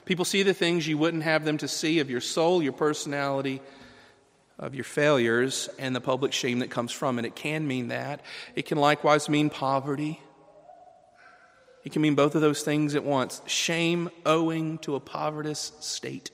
People 0.06 0.24
see 0.24 0.42
the 0.42 0.54
things 0.54 0.88
you 0.88 0.96
wouldn't 0.96 1.24
have 1.24 1.44
them 1.44 1.58
to 1.58 1.68
see 1.68 1.98
of 1.98 2.08
your 2.08 2.22
soul, 2.22 2.62
your 2.62 2.72
personality, 2.72 3.60
of 4.58 4.74
your 4.74 4.84
failures, 4.84 5.68
and 5.78 5.94
the 5.94 6.00
public 6.00 6.32
shame 6.32 6.58
that 6.58 6.70
comes 6.70 6.90
from 6.90 7.18
it. 7.18 7.24
It 7.24 7.36
can 7.36 7.66
mean 7.66 7.88
that. 7.88 8.20
It 8.54 8.66
can 8.66 8.78
likewise 8.78 9.28
mean 9.28 9.50
poverty. 9.50 10.20
It 11.84 11.92
can 11.92 12.02
mean 12.02 12.16
both 12.16 12.34
of 12.34 12.40
those 12.40 12.62
things 12.62 12.94
at 12.94 13.04
once. 13.04 13.40
Shame 13.46 14.10
owing 14.26 14.78
to 14.78 14.96
a 14.96 15.00
povertous 15.00 15.72
state. 15.80 16.30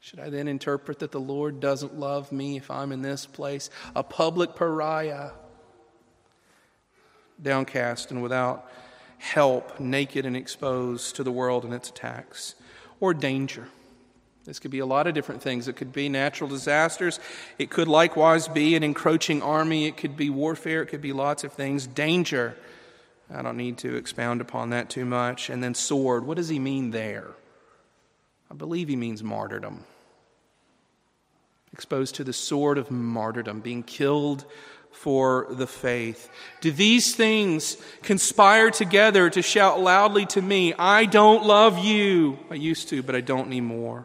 Should 0.00 0.20
I 0.20 0.30
then 0.30 0.48
interpret 0.48 1.00
that 1.00 1.12
the 1.12 1.20
Lord 1.20 1.60
doesn't 1.60 1.98
love 1.98 2.32
me 2.32 2.56
if 2.56 2.70
I'm 2.70 2.92
in 2.92 3.02
this 3.02 3.26
place? 3.26 3.70
A 3.94 4.02
public 4.02 4.54
pariah, 4.54 5.30
downcast 7.40 8.10
and 8.10 8.22
without 8.22 8.70
help, 9.18 9.78
naked 9.80 10.26
and 10.26 10.36
exposed 10.36 11.16
to 11.16 11.24
the 11.24 11.32
world 11.32 11.64
and 11.64 11.72
its 11.72 11.88
attacks, 11.88 12.54
or 13.00 13.14
danger. 13.14 13.68
This 14.44 14.58
could 14.58 14.70
be 14.72 14.80
a 14.80 14.86
lot 14.86 15.06
of 15.06 15.14
different 15.14 15.40
things. 15.40 15.68
It 15.68 15.76
could 15.76 15.92
be 15.92 16.08
natural 16.08 16.50
disasters. 16.50 17.20
It 17.58 17.70
could 17.70 17.86
likewise 17.86 18.48
be 18.48 18.74
an 18.74 18.82
encroaching 18.82 19.40
army. 19.40 19.86
It 19.86 19.96
could 19.96 20.16
be 20.16 20.30
warfare. 20.30 20.82
It 20.82 20.86
could 20.86 21.00
be 21.00 21.12
lots 21.12 21.44
of 21.44 21.52
things. 21.52 21.86
Danger. 21.86 22.56
I 23.32 23.42
don't 23.42 23.56
need 23.56 23.78
to 23.78 23.94
expound 23.94 24.40
upon 24.40 24.70
that 24.70 24.90
too 24.90 25.04
much. 25.04 25.48
And 25.48 25.62
then 25.62 25.74
sword. 25.74 26.26
What 26.26 26.36
does 26.36 26.48
he 26.48 26.58
mean 26.58 26.90
there? 26.90 27.28
I 28.50 28.54
believe 28.54 28.88
he 28.88 28.96
means 28.96 29.22
martyrdom. 29.22 29.84
Exposed 31.72 32.16
to 32.16 32.24
the 32.24 32.34
sword 32.34 32.76
of 32.78 32.90
martyrdom, 32.90 33.60
being 33.60 33.82
killed 33.82 34.44
for 34.90 35.46
the 35.50 35.66
faith. 35.66 36.28
Do 36.60 36.70
these 36.70 37.14
things 37.14 37.78
conspire 38.02 38.70
together 38.70 39.30
to 39.30 39.40
shout 39.40 39.80
loudly 39.80 40.26
to 40.26 40.42
me, 40.42 40.74
I 40.74 41.06
don't 41.06 41.46
love 41.46 41.78
you? 41.78 42.38
I 42.50 42.56
used 42.56 42.90
to, 42.90 43.02
but 43.02 43.16
I 43.16 43.22
don't 43.22 43.46
anymore. 43.46 44.04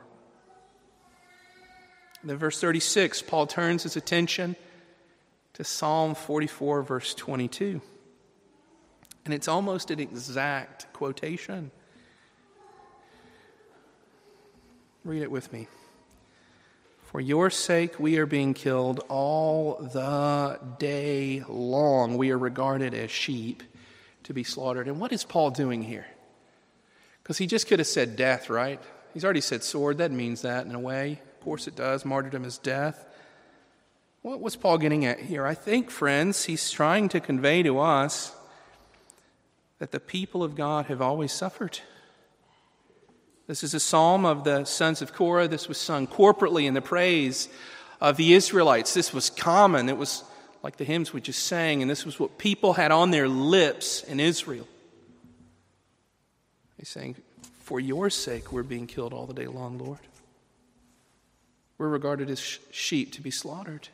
Then, 2.24 2.38
verse 2.38 2.60
36, 2.60 3.22
Paul 3.22 3.48
turns 3.48 3.84
his 3.84 3.96
attention 3.96 4.56
to 5.54 5.64
Psalm 5.64 6.16
44, 6.16 6.84
verse 6.84 7.14
22. 7.14 7.82
And 9.26 9.34
it's 9.34 9.48
almost 9.48 9.92
an 9.92 10.00
exact 10.00 10.92
quotation. 10.94 11.72
Read 15.04 15.22
it 15.22 15.32
with 15.32 15.52
me. 15.52 15.68
For 17.04 17.22
your 17.22 17.50
sake, 17.50 18.00
we 18.00 18.18
are 18.18 18.26
being 18.26 18.54
killed 18.54 19.00
all 19.08 19.76
the 19.76 20.60
day 20.78 21.44
long. 21.48 22.18
We 22.18 22.32
are 22.32 22.38
regarded 22.38 22.94
as 22.94 23.10
sheep 23.10 23.64
to 24.24 24.34
be 24.34 24.44
slaughtered. 24.44 24.88
And 24.88 25.00
what 25.00 25.14
is 25.14 25.24
Paul 25.24 25.52
doing 25.52 25.82
here? 25.82 26.06
Because 27.24 27.38
he 27.38 27.48
just 27.48 27.68
could 27.68 27.80
have 27.80 27.88
said 27.88 28.18
death, 28.18 28.50
right? 28.50 28.82
He's 29.14 29.24
already 29.24 29.42
said 29.42 29.64
sword. 29.64 30.00
That 30.00 30.12
means 30.12 30.42
that 30.42 30.66
in 30.66 30.76
a 30.76 30.80
way. 30.80 31.22
Course 31.48 31.66
it 31.66 31.78
does. 31.78 32.04
Martyrdom 32.04 32.44
is 32.44 32.58
death. 32.58 33.06
What 34.22 34.42
was 34.42 34.58
Paul 34.58 34.78
getting 34.78 35.06
at 35.06 35.18
here? 35.18 35.46
I 35.46 35.54
think, 35.54 35.90
friends, 35.90 36.44
he's 36.44 36.70
trying 36.72 37.08
to 37.08 37.22
convey 37.22 37.64
to 37.64 37.80
us 37.80 38.36
that 39.80 39.94
the 39.94 40.02
people 40.02 40.44
of 40.44 40.56
God 40.56 40.88
have 40.88 41.02
always 41.02 41.32
suffered. 41.32 41.80
This 43.48 43.64
is 43.64 43.74
a 43.74 43.80
psalm 43.80 44.26
of 44.26 44.44
the 44.44 44.66
sons 44.66 45.02
of 45.02 45.14
Korah. 45.14 45.48
This 45.48 45.70
was 45.70 45.78
sung 45.78 46.06
corporately 46.06 46.66
in 46.66 46.74
the 46.74 46.82
praise 46.82 47.48
of 48.02 48.18
the 48.18 48.34
Israelites. 48.34 48.94
This 48.94 49.14
was 49.14 49.30
common. 49.30 49.88
It 49.88 49.96
was 49.96 50.26
like 50.64 50.76
the 50.76 50.84
hymns 50.84 51.14
we 51.14 51.22
just 51.22 51.46
sang, 51.46 51.82
and 51.82 51.90
this 51.90 52.06
was 52.06 52.20
what 52.20 52.38
people 52.38 52.74
had 52.74 52.92
on 52.92 53.12
their 53.12 53.30
lips 53.30 54.04
in 54.04 54.20
Israel. 54.20 54.68
He's 56.78 56.90
saying, 56.90 57.16
For 57.62 57.80
your 57.80 58.10
sake, 58.10 58.52
we're 58.52 58.64
being 58.64 58.86
killed 58.86 59.14
all 59.14 59.26
the 59.26 59.34
day 59.34 59.48
long, 59.48 59.78
Lord. 59.78 60.00
We're 61.78 61.90
regarded 61.90 62.30
as 62.30 62.40
sheep 62.72 63.14
to 63.14 63.22
be 63.22 63.32
slaughtered. 63.32 63.90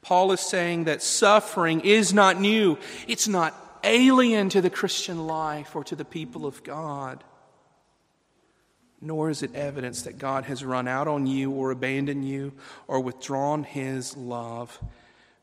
Paul 0.00 0.32
is 0.32 0.40
saying 0.40 0.84
that 0.84 1.02
suffering 1.02 1.80
is 1.80 2.14
not 2.14 2.40
new, 2.40 2.78
it's 3.06 3.28
not 3.28 3.54
alien 3.84 4.48
to 4.50 4.60
the 4.60 4.70
Christian 4.70 5.26
life 5.26 5.76
or 5.76 5.84
to 5.84 5.96
the 5.96 6.04
people 6.04 6.46
of 6.46 6.62
God 6.62 7.22
nor 9.00 9.30
is 9.30 9.42
it 9.42 9.54
evidence 9.54 10.02
that 10.02 10.18
God 10.18 10.44
has 10.44 10.64
run 10.64 10.88
out 10.88 11.06
on 11.06 11.26
you 11.26 11.50
or 11.52 11.70
abandoned 11.70 12.28
you 12.28 12.52
or 12.86 13.00
withdrawn 13.00 13.62
his 13.62 14.16
love 14.16 14.78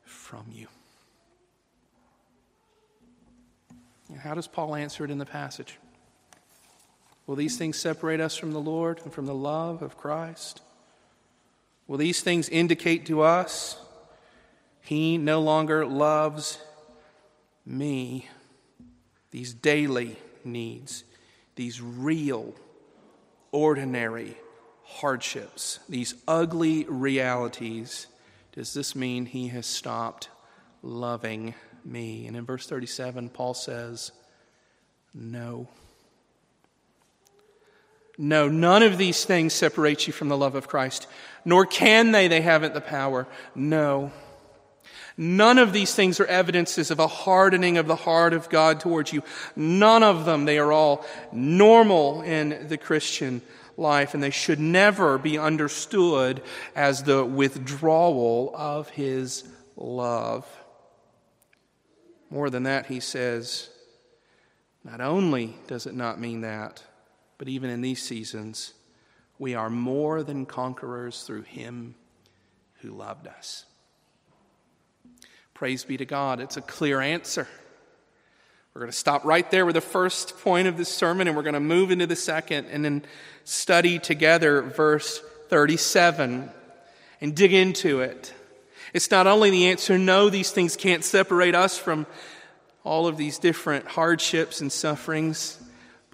from 0.03 0.45
you. 0.51 0.67
How 4.19 4.33
does 4.33 4.47
Paul 4.47 4.75
answer 4.75 5.03
it 5.05 5.11
in 5.11 5.17
the 5.17 5.25
passage? 5.25 5.77
Will 7.27 7.35
these 7.35 7.57
things 7.57 7.77
separate 7.77 8.19
us 8.19 8.35
from 8.35 8.51
the 8.51 8.59
Lord 8.59 9.01
and 9.03 9.11
from 9.11 9.25
the 9.25 9.33
love 9.33 9.81
of 9.81 9.97
Christ? 9.97 10.61
Will 11.87 11.97
these 11.97 12.21
things 12.21 12.49
indicate 12.49 13.05
to 13.07 13.21
us 13.21 13.79
he 14.81 15.17
no 15.17 15.41
longer 15.41 15.85
loves 15.85 16.59
me? 17.65 18.27
These 19.31 19.53
daily 19.53 20.17
needs, 20.43 21.03
these 21.55 21.81
real 21.81 22.55
ordinary 23.51 24.37
hardships, 24.83 25.79
these 25.89 26.15
ugly 26.27 26.85
realities, 26.85 28.07
does 28.53 28.73
this 28.73 28.95
mean 28.95 29.25
he 29.25 29.49
has 29.49 29.65
stopped 29.65 30.29
loving 30.81 31.53
me? 31.83 32.25
And 32.27 32.37
in 32.37 32.45
verse 32.45 32.67
37, 32.67 33.29
Paul 33.29 33.53
says, 33.53 34.11
No. 35.13 35.67
No, 38.17 38.47
none 38.47 38.83
of 38.83 38.97
these 38.97 39.25
things 39.25 39.53
separate 39.53 40.07
you 40.07 40.13
from 40.13 40.29
the 40.29 40.37
love 40.37 40.55
of 40.55 40.67
Christ, 40.67 41.07
nor 41.43 41.65
can 41.65 42.11
they. 42.11 42.27
They 42.27 42.41
haven't 42.41 42.73
the 42.73 42.81
power. 42.81 43.27
No. 43.53 44.11
None 45.17 45.57
of 45.59 45.73
these 45.73 45.95
things 45.95 46.19
are 46.19 46.25
evidences 46.25 46.91
of 46.91 46.99
a 46.99 47.07
hardening 47.07 47.77
of 47.77 47.87
the 47.87 47.95
heart 47.95 48.33
of 48.33 48.49
God 48.49 48.79
towards 48.79 49.13
you. 49.13 49.23
None 49.55 50.03
of 50.03 50.25
them. 50.25 50.45
They 50.45 50.59
are 50.59 50.71
all 50.71 51.05
normal 51.31 52.21
in 52.21 52.67
the 52.67 52.77
Christian 52.77 53.41
life, 53.77 54.13
and 54.13 54.21
they 54.21 54.29
should 54.29 54.59
never 54.59 55.17
be 55.17 55.37
understood 55.37 56.41
as 56.75 57.03
the 57.03 57.23
withdrawal 57.23 58.53
of 58.55 58.89
His 58.89 59.43
love. 59.75 60.45
More 62.29 62.49
than 62.49 62.63
that, 62.63 62.87
he 62.87 62.99
says, 62.99 63.69
not 64.83 64.99
only 64.99 65.55
does 65.67 65.85
it 65.85 65.95
not 65.95 66.19
mean 66.19 66.41
that, 66.41 66.83
But 67.37 67.47
even 67.47 67.69
in 67.69 67.81
these 67.81 68.01
seasons, 68.01 68.73
we 69.37 69.55
are 69.55 69.69
more 69.69 70.23
than 70.23 70.45
conquerors 70.45 71.23
through 71.23 71.43
him 71.43 71.95
who 72.81 72.91
loved 72.91 73.27
us. 73.27 73.65
Praise 75.53 75.83
be 75.83 75.97
to 75.97 76.05
God. 76.05 76.39
It's 76.39 76.57
a 76.57 76.61
clear 76.61 76.99
answer. 77.01 77.47
We're 78.73 78.81
going 78.81 78.91
to 78.91 78.97
stop 78.97 79.23
right 79.23 79.49
there 79.51 79.65
with 79.65 79.75
the 79.75 79.81
first 79.81 80.37
point 80.39 80.67
of 80.67 80.75
this 80.75 80.89
sermon, 80.89 81.27
and 81.27 81.35
we're 81.37 81.43
going 81.43 81.53
to 81.53 81.61
move 81.61 81.91
into 81.91 82.07
the 82.07 82.15
second 82.17 82.67
and 82.67 82.83
then 82.83 83.03
study 83.45 83.99
together 83.99 84.61
verse 84.61 85.21
37 85.47 86.49
and 87.21 87.35
dig 87.35 87.53
into 87.53 88.01
it. 88.01 88.33
It's 88.93 89.09
not 89.11 89.27
only 89.27 89.49
the 89.49 89.67
answer, 89.67 89.97
no, 89.97 90.29
these 90.29 90.51
things 90.51 90.75
can't 90.75 91.03
separate 91.03 91.55
us 91.55 91.77
from 91.77 92.05
all 92.83 93.07
of 93.07 93.17
these 93.17 93.39
different 93.39 93.87
hardships 93.87 94.61
and 94.61 94.71
sufferings. 94.71 95.57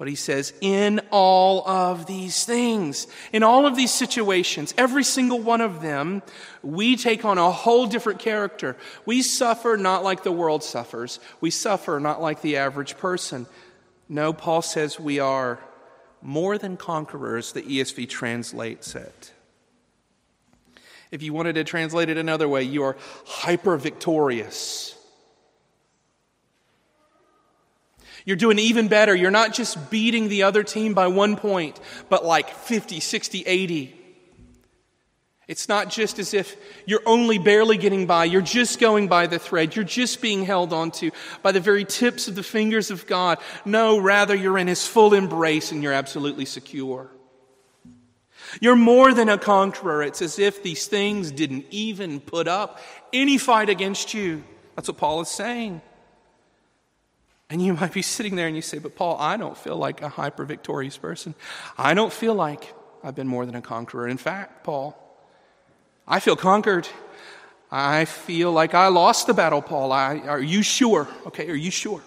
But 0.02 0.08
he 0.08 0.16
says, 0.16 0.52
in 0.62 1.00
all 1.12 1.64
of 1.70 2.08
these 2.08 2.44
things, 2.44 3.06
in 3.32 3.44
all 3.44 3.68
of 3.68 3.76
these 3.76 3.94
situations, 3.94 4.74
every 4.76 5.04
single 5.04 5.38
one 5.40 5.62
of 5.62 5.84
them, 5.84 6.24
we 6.64 6.96
take 6.96 7.24
on 7.24 7.38
a 7.38 7.52
whole 7.52 7.86
different 7.86 8.18
character. 8.18 8.76
We 9.06 9.22
suffer 9.22 9.78
not 9.78 10.04
like 10.04 10.24
the 10.24 10.32
world 10.32 10.64
suffers. 10.64 11.20
We 11.40 11.52
suffer 11.52 12.00
not 12.00 12.20
like 12.20 12.42
the 12.42 12.58
average 12.58 12.98
person. 12.98 13.46
No, 14.10 14.34
Paul 14.34 14.64
says 14.64 15.00
we 15.00 15.20
are 15.20 15.60
more 16.24 16.58
than 16.58 16.78
conquerors, 16.78 17.52
the 17.52 17.62
ESV 17.62 18.10
translates 18.10 18.96
it. 18.96 19.32
If 21.12 21.22
you 21.22 21.32
wanted 21.32 21.54
to 21.54 21.64
translate 21.64 22.10
it 22.10 22.18
another 22.18 22.50
way, 22.50 22.64
you 22.64 22.82
are 22.82 22.98
hyper 23.28 23.78
victorious. 23.78 24.96
You're 28.26 28.38
doing 28.38 28.60
even 28.60 28.88
better. 28.88 29.16
You're 29.16 29.32
not 29.32 29.54
just 29.54 29.90
beating 29.90 30.30
the 30.30 30.44
other 30.44 30.64
team 30.64 30.94
by 30.94 31.08
one 31.08 31.36
point, 31.36 31.80
but 32.10 32.26
like 32.26 32.50
50, 32.50 33.00
60, 33.00 33.44
80. 33.46 33.98
It's 35.48 35.68
not 35.68 35.90
just 35.90 36.18
as 36.18 36.34
if 36.34 36.56
you're 36.86 37.02
only 37.06 37.38
barely 37.38 37.76
getting 37.76 38.06
by. 38.06 38.24
You're 38.26 38.42
just 38.42 38.80
going 38.80 39.10
by 39.10 39.28
the 39.28 39.38
thread. 39.38 39.76
You're 39.76 39.84
just 39.84 40.22
being 40.22 40.46
held 40.46 40.72
onto 40.72 41.12
by 41.42 41.52
the 41.52 41.60
very 41.60 41.84
tips 41.84 42.30
of 42.30 42.36
the 42.36 42.44
fingers 42.44 42.90
of 42.90 43.06
God. 43.06 43.38
No, 43.66 43.98
rather, 43.98 44.34
you're 44.34 44.58
in 44.58 44.68
His 44.68 44.88
full 44.88 45.14
embrace 45.14 45.74
and 45.74 45.84
you're 45.84 45.92
absolutely 45.92 46.46
secure. 46.46 47.12
You're 48.62 48.78
more 48.78 49.14
than 49.14 49.28
a 49.30 49.38
conqueror. 49.38 50.04
It's 50.04 50.22
as 50.22 50.40
if 50.40 50.64
these 50.64 50.88
things 50.88 51.32
didn't 51.32 51.66
even 51.70 52.22
put 52.22 52.48
up 52.48 52.80
any 53.12 53.38
fight 53.38 53.68
against 53.70 54.14
you. 54.14 54.44
That's 54.76 54.88
what 54.88 54.98
Paul 54.98 55.22
is 55.22 55.30
saying. 55.30 55.82
And 57.52 57.62
you 57.62 57.74
might 57.74 57.92
be 57.92 58.02
sitting 58.02 58.38
there 58.38 58.48
and 58.48 58.56
you 58.56 58.62
say, 58.62 58.80
But 58.80 58.96
Paul, 58.96 59.18
I 59.20 59.36
don't 59.36 59.58
feel 59.58 59.76
like 59.76 60.02
a 60.02 60.08
hyper 60.08 60.46
victorious 60.46 60.98
person. 60.98 61.36
I 61.78 61.94
don't 61.94 62.14
feel 62.14 62.34
like 62.34 62.74
I've 63.04 63.14
been 63.14 63.28
more 63.28 63.46
than 63.46 63.56
a 63.56 63.62
conqueror. 63.62 64.08
In 64.08 64.18
fact, 64.18 64.64
Paul, 64.64 64.98
I 66.08 66.22
feel 66.22 66.38
conquered. 66.38 66.88
I 67.70 68.06
feel 68.06 68.54
like 68.54 68.74
I 68.74 68.88
lost 68.88 69.28
the 69.28 69.34
battle, 69.34 69.62
Paul. 69.62 69.92
I, 69.92 70.20
are 70.20 70.42
you 70.42 70.64
sure? 70.64 71.10
Okay, 71.26 71.50
are 71.50 71.56
you 71.56 71.72
sure? 71.72 72.02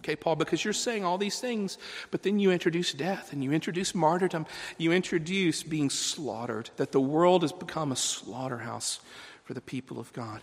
Okay, 0.00 0.16
Paul, 0.16 0.36
because 0.36 0.64
you're 0.64 0.72
saying 0.72 1.04
all 1.04 1.18
these 1.18 1.38
things, 1.38 1.76
but 2.10 2.22
then 2.22 2.38
you 2.38 2.50
introduce 2.50 2.94
death 2.94 3.34
and 3.34 3.44
you 3.44 3.52
introduce 3.52 3.94
martyrdom. 3.94 4.46
You 4.78 4.92
introduce 4.92 5.62
being 5.62 5.90
slaughtered, 5.90 6.70
that 6.76 6.92
the 6.92 7.00
world 7.00 7.42
has 7.42 7.52
become 7.52 7.92
a 7.92 7.96
slaughterhouse 7.96 9.00
for 9.44 9.52
the 9.52 9.60
people 9.60 10.00
of 10.00 10.10
God. 10.14 10.40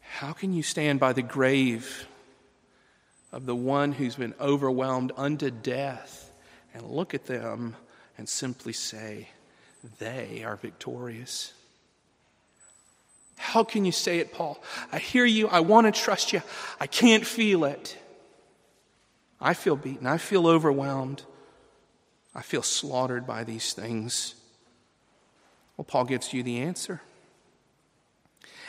How 0.00 0.32
can 0.32 0.52
you 0.52 0.64
stand 0.64 0.98
by 0.98 1.12
the 1.12 1.22
grave 1.22 2.08
of 3.32 3.46
the 3.46 3.56
one 3.56 3.92
who's 3.92 4.16
been 4.16 4.34
overwhelmed 4.40 5.12
unto 5.16 5.50
death 5.50 6.32
and 6.74 6.82
look 6.86 7.14
at 7.14 7.26
them 7.26 7.76
and 8.16 8.28
simply 8.28 8.72
say, 8.72 9.28
they 9.98 10.42
are 10.44 10.56
victorious. 10.56 11.52
How 13.36 13.62
can 13.62 13.84
you 13.84 13.92
say 13.92 14.18
it, 14.18 14.32
Paul? 14.32 14.62
I 14.90 14.98
hear 14.98 15.24
you. 15.24 15.48
I 15.48 15.60
want 15.60 15.86
to 15.86 16.00
trust 16.00 16.32
you. 16.32 16.42
I 16.80 16.86
can't 16.86 17.24
feel 17.24 17.64
it. 17.64 17.96
I 19.40 19.54
feel 19.54 19.76
beaten. 19.76 20.06
I 20.06 20.18
feel 20.18 20.48
overwhelmed. 20.48 21.22
I 22.34 22.42
feel 22.42 22.62
slaughtered 22.62 23.26
by 23.26 23.44
these 23.44 23.72
things. 23.72 24.34
Well, 25.76 25.84
Paul 25.84 26.04
gives 26.04 26.32
you 26.32 26.42
the 26.42 26.58
answer. 26.58 27.00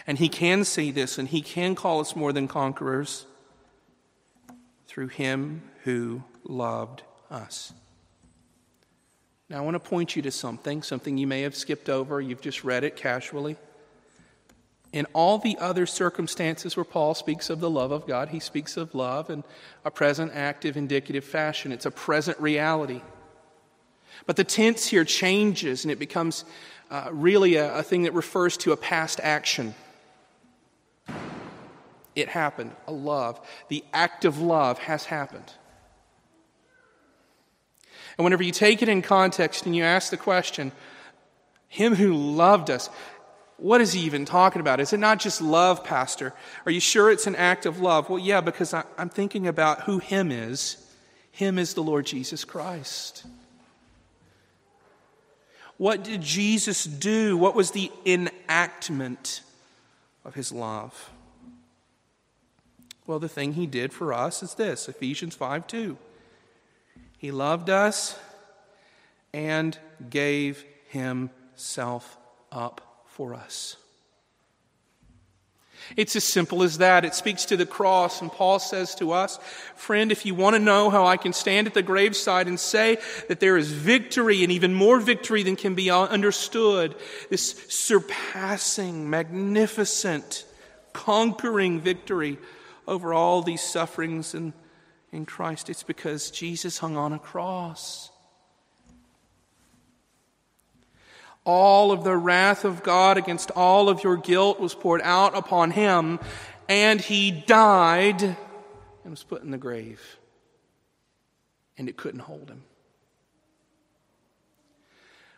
And 0.06 0.20
he 0.20 0.30
can 0.30 0.64
say 0.64 0.92
this, 0.92 1.18
and 1.18 1.28
he 1.28 1.42
can 1.42 1.76
call 1.76 2.00
us 2.00 2.16
more 2.16 2.32
than 2.32 2.48
conquerors 2.48 3.26
through 4.90 5.08
him 5.08 5.62
who 5.84 6.24
loved 6.44 7.04
us. 7.30 7.72
Now, 9.48 9.60
I 9.60 9.62
want 9.62 9.76
to 9.76 9.80
point 9.80 10.16
you 10.16 10.24
to 10.24 10.32
something, 10.32 10.82
something 10.82 11.16
you 11.16 11.28
may 11.28 11.44
have 11.44 11.56
skipped 11.56 11.90
over. 11.90 12.20
You've 12.20 12.42
just 12.42 12.64
read 12.64 12.84
it 12.84 12.96
casually. 12.96 13.56
In 14.92 15.06
all 15.14 15.38
the 15.38 15.58
other 15.60 15.86
circumstances 15.86 16.76
where 16.76 16.84
Paul 16.84 17.14
speaks 17.14 17.52
of 17.52 17.60
the 17.60 17.70
love 17.70 17.92
of 17.92 18.08
God, 18.08 18.30
he 18.30 18.40
speaks 18.40 18.78
of 18.78 18.96
love 18.96 19.30
in 19.30 19.44
a 19.86 19.92
present, 19.92 20.32
active, 20.34 20.76
indicative 20.76 21.24
fashion. 21.24 21.72
It's 21.72 21.86
a 21.86 21.92
present 21.92 22.40
reality. 22.40 23.02
But 24.26 24.38
the 24.38 24.44
tense 24.44 24.88
here 24.88 25.06
changes 25.06 25.84
and 25.84 25.92
it 25.92 26.00
becomes 26.00 26.46
uh, 26.90 27.10
really 27.12 27.56
a, 27.56 27.78
a 27.78 27.84
thing 27.84 28.04
that 28.04 28.16
refers 28.16 28.58
to 28.58 28.72
a 28.72 28.78
past 28.78 29.20
action. 29.22 29.76
It 32.16 32.30
happened. 32.30 32.72
A 32.88 32.92
love. 32.92 33.40
The 33.70 33.84
act 33.94 34.26
of 34.26 34.40
love 34.40 34.80
has 34.80 35.06
happened. 35.06 35.54
And 38.18 38.24
whenever 38.24 38.44
you 38.44 38.52
take 38.52 38.82
it 38.82 38.90
in 38.90 39.02
context 39.02 39.66
and 39.66 39.76
you 39.76 39.84
ask 39.84 40.12
the 40.12 40.18
question, 40.18 40.72
Him 41.68 41.96
who 41.96 42.14
loved 42.14 42.70
us, 42.70 42.90
what 43.60 43.82
is 43.82 43.94
he 43.94 44.02
even 44.02 44.26
talking 44.26 44.62
about? 44.62 44.80
Is 44.80 44.94
it 44.94 45.00
not 45.00 45.20
just 45.20 45.42
love, 45.42 45.84
Pastor? 45.84 46.34
Are 46.66 46.72
you 46.72 46.80
sure 46.80 47.12
it's 47.12 47.28
an 47.28 47.36
act 47.36 47.66
of 47.66 47.80
love? 47.80 48.10
Well, 48.10 48.20
yeah, 48.20 48.42
because 48.42 48.74
I, 48.74 48.84
am 48.98 49.10
thinking 49.10 49.48
about 49.48 49.82
who 49.82 50.00
Him 50.00 50.32
is. 50.32 50.78
Him 51.32 51.60
is 51.60 51.74
the 51.74 51.84
Lord 51.84 52.06
Jesus 52.06 52.46
Christ. 52.46 53.26
What 55.78 56.04
did 56.04 56.22
Jesus 56.22 56.86
do? 56.86 57.38
What 57.38 57.56
was 57.56 57.72
the 57.72 57.92
enactment 58.06 59.42
of 60.26 60.36
His 60.36 60.52
love? 60.52 61.10
Well, 63.10 63.18
the 63.18 63.28
thing 63.28 63.54
he 63.54 63.66
did 63.66 63.92
for 63.92 64.14
us 64.14 64.44
is 64.44 64.54
this 64.54 64.88
Ephesians 64.88 65.34
5 65.34 65.66
2. 65.66 65.98
He 67.18 67.32
loved 67.32 67.72
us 67.72 68.16
and 69.34 69.76
gave 70.12 70.64
himself 70.90 72.20
up 72.52 73.02
for 73.08 73.34
us. 73.34 73.78
It's 75.98 76.16
as 76.16 76.24
simple 76.24 76.62
as 76.62 76.78
that. 76.78 77.04
It 77.04 77.16
speaks 77.16 77.46
to 77.46 77.58
the 77.58 77.66
cross, 77.66 78.22
and 78.22 78.32
Paul 78.32 78.60
says 78.60 78.94
to 78.96 79.12
us, 79.12 79.40
Friend, 79.76 80.12
if 80.12 80.24
you 80.24 80.36
want 80.36 80.56
to 80.56 80.62
know 80.62 80.92
how 80.92 81.08
I 81.08 81.18
can 81.18 81.34
stand 81.34 81.66
at 81.66 81.74
the 81.74 81.82
graveside 81.82 82.48
and 82.48 82.60
say 82.60 83.00
that 83.28 83.40
there 83.40 83.58
is 83.58 83.72
victory 83.72 84.44
and 84.44 84.52
even 84.52 84.76
more 84.76 85.00
victory 85.00 85.42
than 85.42 85.56
can 85.56 85.74
be 85.74 85.90
understood, 85.90 86.94
this 87.32 87.56
surpassing, 87.70 89.10
magnificent, 89.10 90.46
conquering 90.94 91.82
victory 91.82 92.38
over 92.90 93.14
all 93.14 93.42
these 93.42 93.62
sufferings 93.62 94.34
in, 94.34 94.54
in 95.12 95.26
Christ, 95.26 95.70
it's 95.70 95.84
because 95.84 96.32
Jesus 96.32 96.80
hung 96.80 96.98
on 96.98 97.14
a 97.14 97.20
cross. 97.20 98.10
All 101.46 101.92
of 101.92 102.04
the 102.04 102.18
wrath 102.18 102.66
of 102.66 102.84
God 102.84 103.18
against 103.18 103.52
all 103.52 103.90
of 103.90 104.04
your 104.04 104.18
guilt 104.18 104.60
was 104.60 104.76
poured 104.76 105.02
out 105.04 105.38
upon 105.38 105.72
him, 105.72 106.20
and 106.68 107.00
he 107.00 107.32
died 107.32 108.22
and 108.22 108.38
was 109.12 109.24
put 109.24 109.44
in 109.44 109.52
the 109.52 109.58
grave. 109.58 110.18
And 111.78 111.88
it 111.88 111.96
couldn't 111.96 112.20
hold 112.22 112.50
him. 112.50 112.64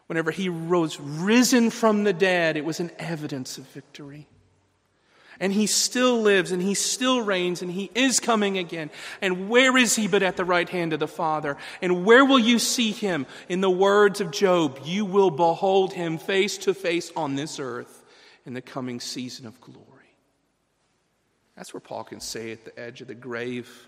Whenever 0.07 0.31
he 0.31 0.49
rose 0.49 0.99
risen 0.99 1.69
from 1.69 2.03
the 2.03 2.13
dead, 2.13 2.57
it 2.57 2.65
was 2.65 2.79
an 2.79 2.91
evidence 2.97 3.57
of 3.57 3.67
victory 3.67 4.27
and 5.41 5.51
he 5.51 5.65
still 5.65 6.21
lives 6.21 6.51
and 6.51 6.61
he 6.61 6.75
still 6.75 7.21
reigns 7.21 7.61
and 7.61 7.71
he 7.71 7.89
is 7.95 8.21
coming 8.21 8.57
again. 8.59 8.91
And 9.21 9.49
where 9.49 9.75
is 9.75 9.95
he 9.95 10.07
but 10.07 10.23
at 10.23 10.37
the 10.37 10.45
right 10.45 10.69
hand 10.69 10.93
of 10.93 10.99
the 10.99 11.07
Father? 11.07 11.57
And 11.81 12.05
where 12.05 12.23
will 12.23 12.39
you 12.39 12.59
see 12.59 12.91
him? 12.91 13.25
In 13.49 13.59
the 13.59 13.69
words 13.69 14.21
of 14.21 14.31
Job, 14.31 14.79
you 14.85 15.03
will 15.03 15.31
behold 15.31 15.91
him 15.91 16.19
face 16.19 16.59
to 16.59 16.73
face 16.75 17.11
on 17.17 17.35
this 17.35 17.59
earth 17.59 18.05
in 18.45 18.53
the 18.53 18.61
coming 18.61 18.99
season 18.99 19.47
of 19.47 19.59
glory. 19.59 19.87
That's 21.57 21.73
where 21.73 21.81
Paul 21.81 22.03
can 22.03 22.21
say 22.21 22.51
at 22.51 22.63
the 22.63 22.79
edge 22.79 23.01
of 23.01 23.07
the 23.07 23.15
grave 23.15 23.87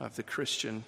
of 0.00 0.16
the 0.16 0.22
Christian 0.24 0.84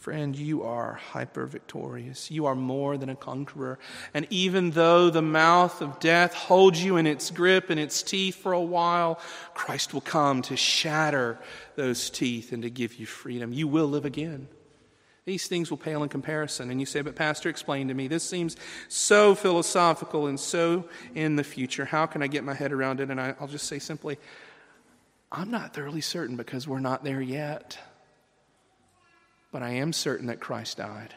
Friend, 0.00 0.34
you 0.34 0.62
are 0.62 0.94
hyper 0.94 1.44
victorious. 1.44 2.30
You 2.30 2.46
are 2.46 2.54
more 2.54 2.96
than 2.96 3.10
a 3.10 3.14
conqueror. 3.14 3.78
And 4.14 4.26
even 4.30 4.70
though 4.70 5.10
the 5.10 5.20
mouth 5.20 5.82
of 5.82 6.00
death 6.00 6.32
holds 6.32 6.82
you 6.82 6.96
in 6.96 7.06
its 7.06 7.30
grip 7.30 7.68
and 7.68 7.78
its 7.78 8.02
teeth 8.02 8.36
for 8.36 8.54
a 8.54 8.62
while, 8.62 9.20
Christ 9.52 9.92
will 9.92 10.00
come 10.00 10.40
to 10.42 10.56
shatter 10.56 11.38
those 11.76 12.08
teeth 12.08 12.50
and 12.50 12.62
to 12.62 12.70
give 12.70 12.94
you 12.94 13.04
freedom. 13.04 13.52
You 13.52 13.68
will 13.68 13.88
live 13.88 14.06
again. 14.06 14.48
These 15.26 15.48
things 15.48 15.68
will 15.68 15.76
pale 15.76 16.02
in 16.02 16.08
comparison. 16.08 16.70
And 16.70 16.80
you 16.80 16.86
say, 16.86 17.02
But, 17.02 17.14
Pastor, 17.14 17.50
explain 17.50 17.88
to 17.88 17.94
me. 17.94 18.08
This 18.08 18.24
seems 18.24 18.56
so 18.88 19.34
philosophical 19.34 20.28
and 20.28 20.40
so 20.40 20.88
in 21.14 21.36
the 21.36 21.44
future. 21.44 21.84
How 21.84 22.06
can 22.06 22.22
I 22.22 22.26
get 22.26 22.42
my 22.42 22.54
head 22.54 22.72
around 22.72 23.00
it? 23.00 23.10
And 23.10 23.20
I, 23.20 23.34
will 23.38 23.48
just 23.48 23.66
say 23.66 23.78
simply, 23.78 24.16
I'm 25.30 25.50
not 25.50 25.74
thoroughly 25.74 26.00
certain 26.00 26.36
because 26.36 26.66
we're 26.66 26.80
not 26.80 27.04
there 27.04 27.20
yet. 27.20 27.76
But 29.50 29.62
I 29.62 29.70
am 29.70 29.92
certain 29.92 30.26
that 30.26 30.40
Christ 30.40 30.76
died. 30.78 31.14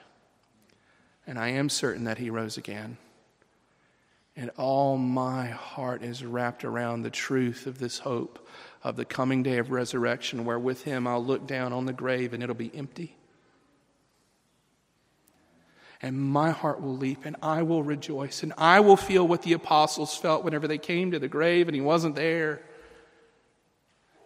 And 1.26 1.38
I 1.38 1.50
am 1.50 1.70
certain 1.70 2.06
that 2.06 2.18
he 2.18 2.30
rose 2.30 2.58
again. 2.58 2.98
And 4.36 4.50
all 4.58 4.98
my 4.98 5.48
heart 5.48 6.02
is 6.02 6.26
wrapped 6.26 6.66
around 6.66 7.04
the 7.04 7.12
truth 7.12 7.68
of 7.68 7.78
this 7.78 8.00
hope 8.00 8.48
of 8.84 8.96
the 8.96 9.06
coming 9.06 9.44
day 9.44 9.60
of 9.60 9.72
resurrection, 9.72 10.44
where 10.44 10.60
with 10.60 10.84
him 10.84 11.06
I'll 11.06 11.24
look 11.24 11.46
down 11.46 11.72
on 11.72 11.86
the 11.86 11.94
grave 11.94 12.34
and 12.34 12.42
it'll 12.42 12.56
be 12.56 12.72
empty. 12.74 13.16
And 16.02 16.20
my 16.20 16.50
heart 16.50 16.82
will 16.82 16.98
leap 16.98 17.26
and 17.26 17.38
I 17.42 17.62
will 17.62 17.84
rejoice 17.84 18.44
and 18.44 18.52
I 18.58 18.82
will 18.82 18.98
feel 18.98 19.26
what 19.26 19.44
the 19.44 19.54
apostles 19.54 20.18
felt 20.18 20.44
whenever 20.44 20.68
they 20.68 20.78
came 20.78 21.12
to 21.12 21.20
the 21.20 21.30
grave 21.30 21.70
and 21.70 21.76
he 21.76 21.82
wasn't 21.82 22.16
there. 22.16 22.62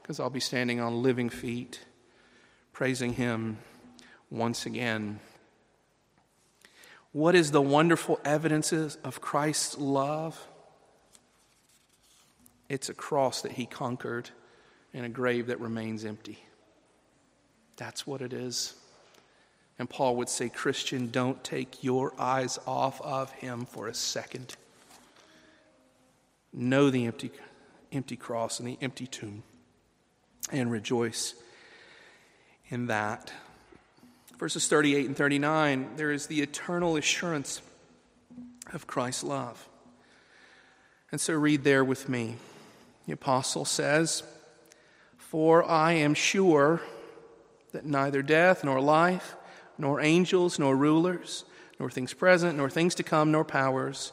Because 0.02 0.20
I'll 0.20 0.32
be 0.32 0.40
standing 0.40 0.80
on 0.80 1.04
living 1.04 1.30
feet, 1.30 1.82
praising 2.72 3.14
him 3.14 3.58
once 4.30 4.66
again. 4.66 5.20
What 7.12 7.36
is 7.36 7.52
the 7.52 7.62
wonderful 7.62 8.20
evidences 8.24 8.98
of 9.04 9.22
Christ's 9.22 9.78
love? 9.78 10.48
It's 12.70 12.90
a 12.90 12.94
cross 12.94 13.42
that 13.42 13.54
he 13.54 13.66
conquered 13.66 14.30
and 14.94 15.06
a 15.06 15.10
grave 15.10 15.48
that 15.48 15.60
remains 15.60 16.04
empty. 16.04 16.40
That's 17.78 18.06
what 18.06 18.22
it 18.22 18.34
is. 18.34 18.74
And 19.80 19.90
Paul 19.90 20.16
would 20.18 20.30
say, 20.30 20.50
Christian, 20.50 21.10
don't 21.10 21.44
take 21.44 21.84
your 21.84 22.14
eyes 22.20 22.60
off 22.66 23.00
of 23.02 23.32
him 23.32 23.66
for 23.66 23.88
a 23.88 23.94
second. 23.94 24.56
Know 26.52 26.90
the 26.90 27.06
empty, 27.06 27.32
empty 27.92 28.16
cross 28.16 28.60
and 28.60 28.68
the 28.68 28.78
empty 28.82 29.06
tomb 29.06 29.44
and 30.52 30.72
rejoice 30.72 31.36
in 32.70 32.88
that. 32.88 33.32
Verses 34.38 34.68
38 34.68 35.08
and 35.08 35.18
39, 35.18 35.90
there 35.96 36.12
is 36.12 36.28
the 36.28 36.42
eternal 36.42 36.96
assurance 36.96 37.62
of 38.74 38.86
Christ's 38.86 39.24
love. 39.24 39.68
And 41.12 41.20
so 41.20 41.34
read 41.34 41.64
there 41.64 41.84
with 41.84 42.08
me. 42.08 42.36
The 43.08 43.14
apostle 43.14 43.66
says, 43.66 44.24
For 45.18 45.64
I 45.64 45.94
am 45.94 46.14
sure 46.14 46.82
that 47.72 47.86
neither 47.86 48.22
death 48.22 48.64
nor 48.64 48.80
life, 48.82 49.36
nor 49.78 50.02
angels, 50.02 50.60
nor 50.60 50.76
rulers, 50.76 51.46
nor 51.80 51.90
things 51.90 52.14
present, 52.14 52.58
nor 52.58 52.70
things 52.70 52.96
to 52.96 53.04
come, 53.04 53.32
nor 53.32 53.46
powers, 53.46 54.12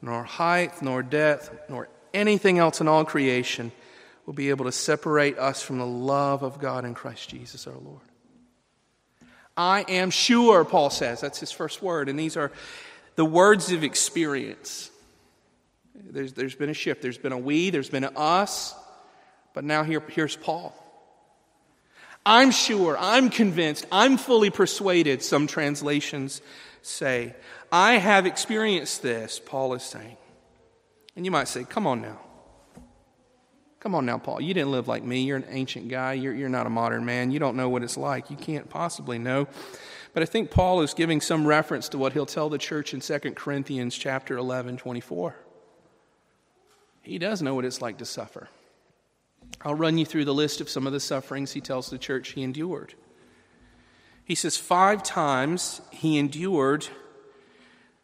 nor 0.00 0.24
height, 0.24 0.80
nor 0.80 1.02
depth, 1.02 1.50
nor 1.68 1.88
anything 2.14 2.58
else 2.58 2.80
in 2.80 2.88
all 2.88 3.04
creation 3.04 3.72
will 4.24 4.34
be 4.34 4.50
able 4.50 4.64
to 4.66 4.72
separate 4.72 5.38
us 5.38 5.62
from 5.62 5.78
the 5.78 5.86
love 5.86 6.42
of 6.42 6.58
God 6.58 6.84
in 6.84 6.94
Christ 6.94 7.28
Jesus 7.28 7.66
our 7.66 7.74
Lord. 7.74 8.07
I 9.58 9.84
am 9.88 10.10
sure, 10.10 10.64
Paul 10.64 10.88
says. 10.88 11.20
That's 11.20 11.40
his 11.40 11.50
first 11.50 11.82
word. 11.82 12.08
And 12.08 12.18
these 12.18 12.36
are 12.36 12.52
the 13.16 13.24
words 13.24 13.72
of 13.72 13.82
experience. 13.82 14.90
There's, 15.94 16.32
there's 16.32 16.54
been 16.54 16.70
a 16.70 16.74
shift. 16.74 17.02
There's 17.02 17.18
been 17.18 17.32
a 17.32 17.38
we, 17.38 17.70
there's 17.70 17.90
been 17.90 18.04
an 18.04 18.16
us, 18.16 18.74
but 19.54 19.64
now 19.64 19.82
here, 19.82 20.00
here's 20.08 20.36
Paul. 20.36 20.72
I'm 22.24 22.50
sure, 22.50 22.96
I'm 22.98 23.30
convinced, 23.30 23.86
I'm 23.90 24.18
fully 24.18 24.50
persuaded, 24.50 25.22
some 25.22 25.46
translations 25.46 26.42
say. 26.82 27.34
I 27.72 27.94
have 27.94 28.26
experienced 28.26 29.02
this, 29.02 29.40
Paul 29.44 29.74
is 29.74 29.82
saying. 29.82 30.16
And 31.16 31.24
you 31.24 31.30
might 31.30 31.48
say, 31.48 31.64
come 31.64 31.86
on 31.86 32.02
now. 32.02 32.20
Come 33.80 33.94
on 33.94 34.04
now, 34.04 34.18
Paul. 34.18 34.40
You 34.40 34.54
didn't 34.54 34.72
live 34.72 34.88
like 34.88 35.04
me. 35.04 35.22
You're 35.22 35.36
an 35.36 35.46
ancient 35.48 35.88
guy. 35.88 36.14
You're, 36.14 36.34
you're 36.34 36.48
not 36.48 36.66
a 36.66 36.70
modern 36.70 37.04
man. 37.04 37.30
You 37.30 37.38
don't 37.38 37.56
know 37.56 37.68
what 37.68 37.84
it's 37.84 37.96
like. 37.96 38.30
You 38.30 38.36
can't 38.36 38.68
possibly 38.68 39.18
know. 39.18 39.46
But 40.14 40.22
I 40.22 40.26
think 40.26 40.50
Paul 40.50 40.82
is 40.82 40.94
giving 40.94 41.20
some 41.20 41.46
reference 41.46 41.88
to 41.90 41.98
what 41.98 42.12
he'll 42.12 42.26
tell 42.26 42.48
the 42.48 42.58
church 42.58 42.92
in 42.92 43.00
2 43.00 43.18
Corinthians 43.36 43.96
chapter 43.96 44.36
11, 44.36 44.78
24. 44.78 45.36
He 47.02 47.18
does 47.18 47.40
know 47.40 47.54
what 47.54 47.64
it's 47.64 47.80
like 47.80 47.98
to 47.98 48.04
suffer. 48.04 48.48
I'll 49.62 49.74
run 49.74 49.96
you 49.96 50.04
through 50.04 50.24
the 50.24 50.34
list 50.34 50.60
of 50.60 50.68
some 50.68 50.86
of 50.86 50.92
the 50.92 51.00
sufferings 51.00 51.52
he 51.52 51.60
tells 51.60 51.88
the 51.88 51.98
church 51.98 52.30
he 52.30 52.42
endured. 52.42 52.94
He 54.24 54.34
says, 54.34 54.56
Five 54.56 55.02
times 55.02 55.80
he 55.90 56.18
endured 56.18 56.88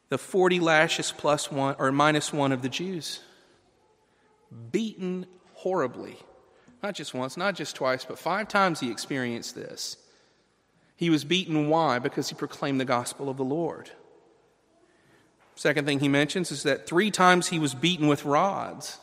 the 0.08 0.18
40 0.18 0.60
lashes 0.60 1.12
plus 1.12 1.50
one 1.50 1.74
or 1.78 1.90
minus 1.90 2.32
one 2.32 2.52
of 2.52 2.62
the 2.62 2.68
Jews, 2.68 3.20
beaten 4.70 5.26
horribly. 5.64 6.18
Not 6.82 6.94
just 6.94 7.14
once, 7.14 7.38
not 7.38 7.54
just 7.54 7.74
twice, 7.74 8.04
but 8.04 8.18
five 8.18 8.48
times 8.48 8.80
he 8.80 8.90
experienced 8.90 9.54
this. 9.54 9.96
He 10.94 11.08
was 11.08 11.24
beaten. 11.24 11.70
Why? 11.70 11.98
Because 11.98 12.28
he 12.28 12.34
proclaimed 12.34 12.78
the 12.78 12.84
gospel 12.84 13.30
of 13.30 13.38
the 13.38 13.44
Lord. 13.44 13.90
Second 15.56 15.86
thing 15.86 16.00
he 16.00 16.08
mentions 16.08 16.52
is 16.52 16.64
that 16.64 16.86
three 16.86 17.10
times 17.10 17.48
he 17.48 17.58
was 17.58 17.74
beaten 17.74 18.08
with 18.08 18.26
rods. 18.26 18.98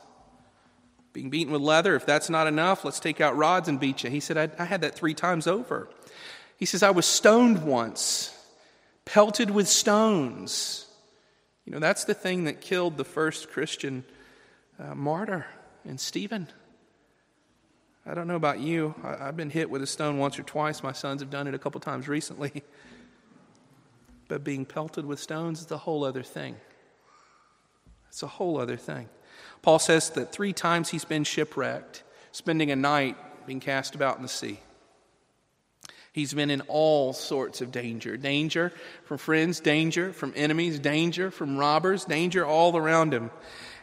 Being 1.13 1.31
beaten 1.31 1.51
with 1.51 1.63
leather, 1.63 1.95
if 1.95 2.05
that's 2.05 2.29
not 2.29 2.45
enough, 2.45 2.85
let's 2.85 2.99
take 2.99 3.19
out 3.19 3.35
rods 3.35 3.67
and 3.67 3.79
beat 3.79 4.03
you. 4.03 4.11
He 4.11 4.19
said, 4.19 4.37
I, 4.37 4.49
I 4.61 4.65
had 4.65 4.81
that 4.81 4.93
three 4.93 5.15
times 5.15 5.47
over. 5.47 5.89
He 6.57 6.67
says, 6.67 6.83
I 6.83 6.91
was 6.91 7.07
stoned 7.07 7.63
once, 7.63 8.37
pelted 9.05 9.49
with 9.49 9.67
stones. 9.67 10.85
You 11.65 11.71
know, 11.71 11.79
that's 11.79 12.03
the 12.03 12.13
thing 12.13 12.43
that 12.43 12.61
killed 12.61 12.97
the 12.97 13.03
first 13.03 13.49
Christian 13.49 14.03
uh, 14.79 14.93
martyr 14.93 15.47
and 15.85 15.99
Stephen. 15.99 16.47
I 18.05 18.13
don't 18.13 18.27
know 18.27 18.35
about 18.35 18.59
you. 18.59 18.95
I, 19.03 19.25
have 19.25 19.37
been 19.37 19.49
hit 19.49 19.69
with 19.69 19.83
a 19.83 19.87
stone 19.87 20.17
once 20.17 20.39
or 20.39 20.43
twice. 20.43 20.81
My 20.81 20.91
sons 20.91 21.21
have 21.21 21.29
done 21.29 21.47
it 21.47 21.53
a 21.53 21.59
couple 21.59 21.79
times 21.79 22.07
recently. 22.07 22.63
But 24.27 24.45
being 24.45 24.63
pelted 24.63 25.05
with 25.05 25.19
stones 25.19 25.59
is 25.59 25.69
a 25.71 25.77
whole 25.77 26.05
other 26.05 26.23
thing. 26.23 26.55
It's 28.07 28.23
a 28.23 28.27
whole 28.27 28.61
other 28.61 28.77
thing. 28.77 29.09
Paul 29.61 29.77
says 29.77 30.11
that 30.11 30.31
three 30.31 30.53
times 30.53 30.87
he's 30.87 31.03
been 31.03 31.25
shipwrecked, 31.25 32.03
spending 32.31 32.71
a 32.71 32.77
night 32.77 33.17
being 33.45 33.59
cast 33.59 33.93
about 33.93 34.15
in 34.15 34.21
the 34.21 34.29
sea. 34.29 34.61
He's 36.13 36.33
been 36.33 36.49
in 36.49 36.61
all 36.69 37.11
sorts 37.11 37.59
of 37.59 37.73
danger 37.73 38.15
danger 38.15 38.71
from 39.03 39.17
friends, 39.17 39.59
danger 39.59 40.13
from 40.13 40.31
enemies, 40.37 40.79
danger 40.79 41.29
from 41.29 41.57
robbers, 41.57 42.05
danger 42.05 42.45
all 42.45 42.77
around 42.77 43.13
him. 43.13 43.31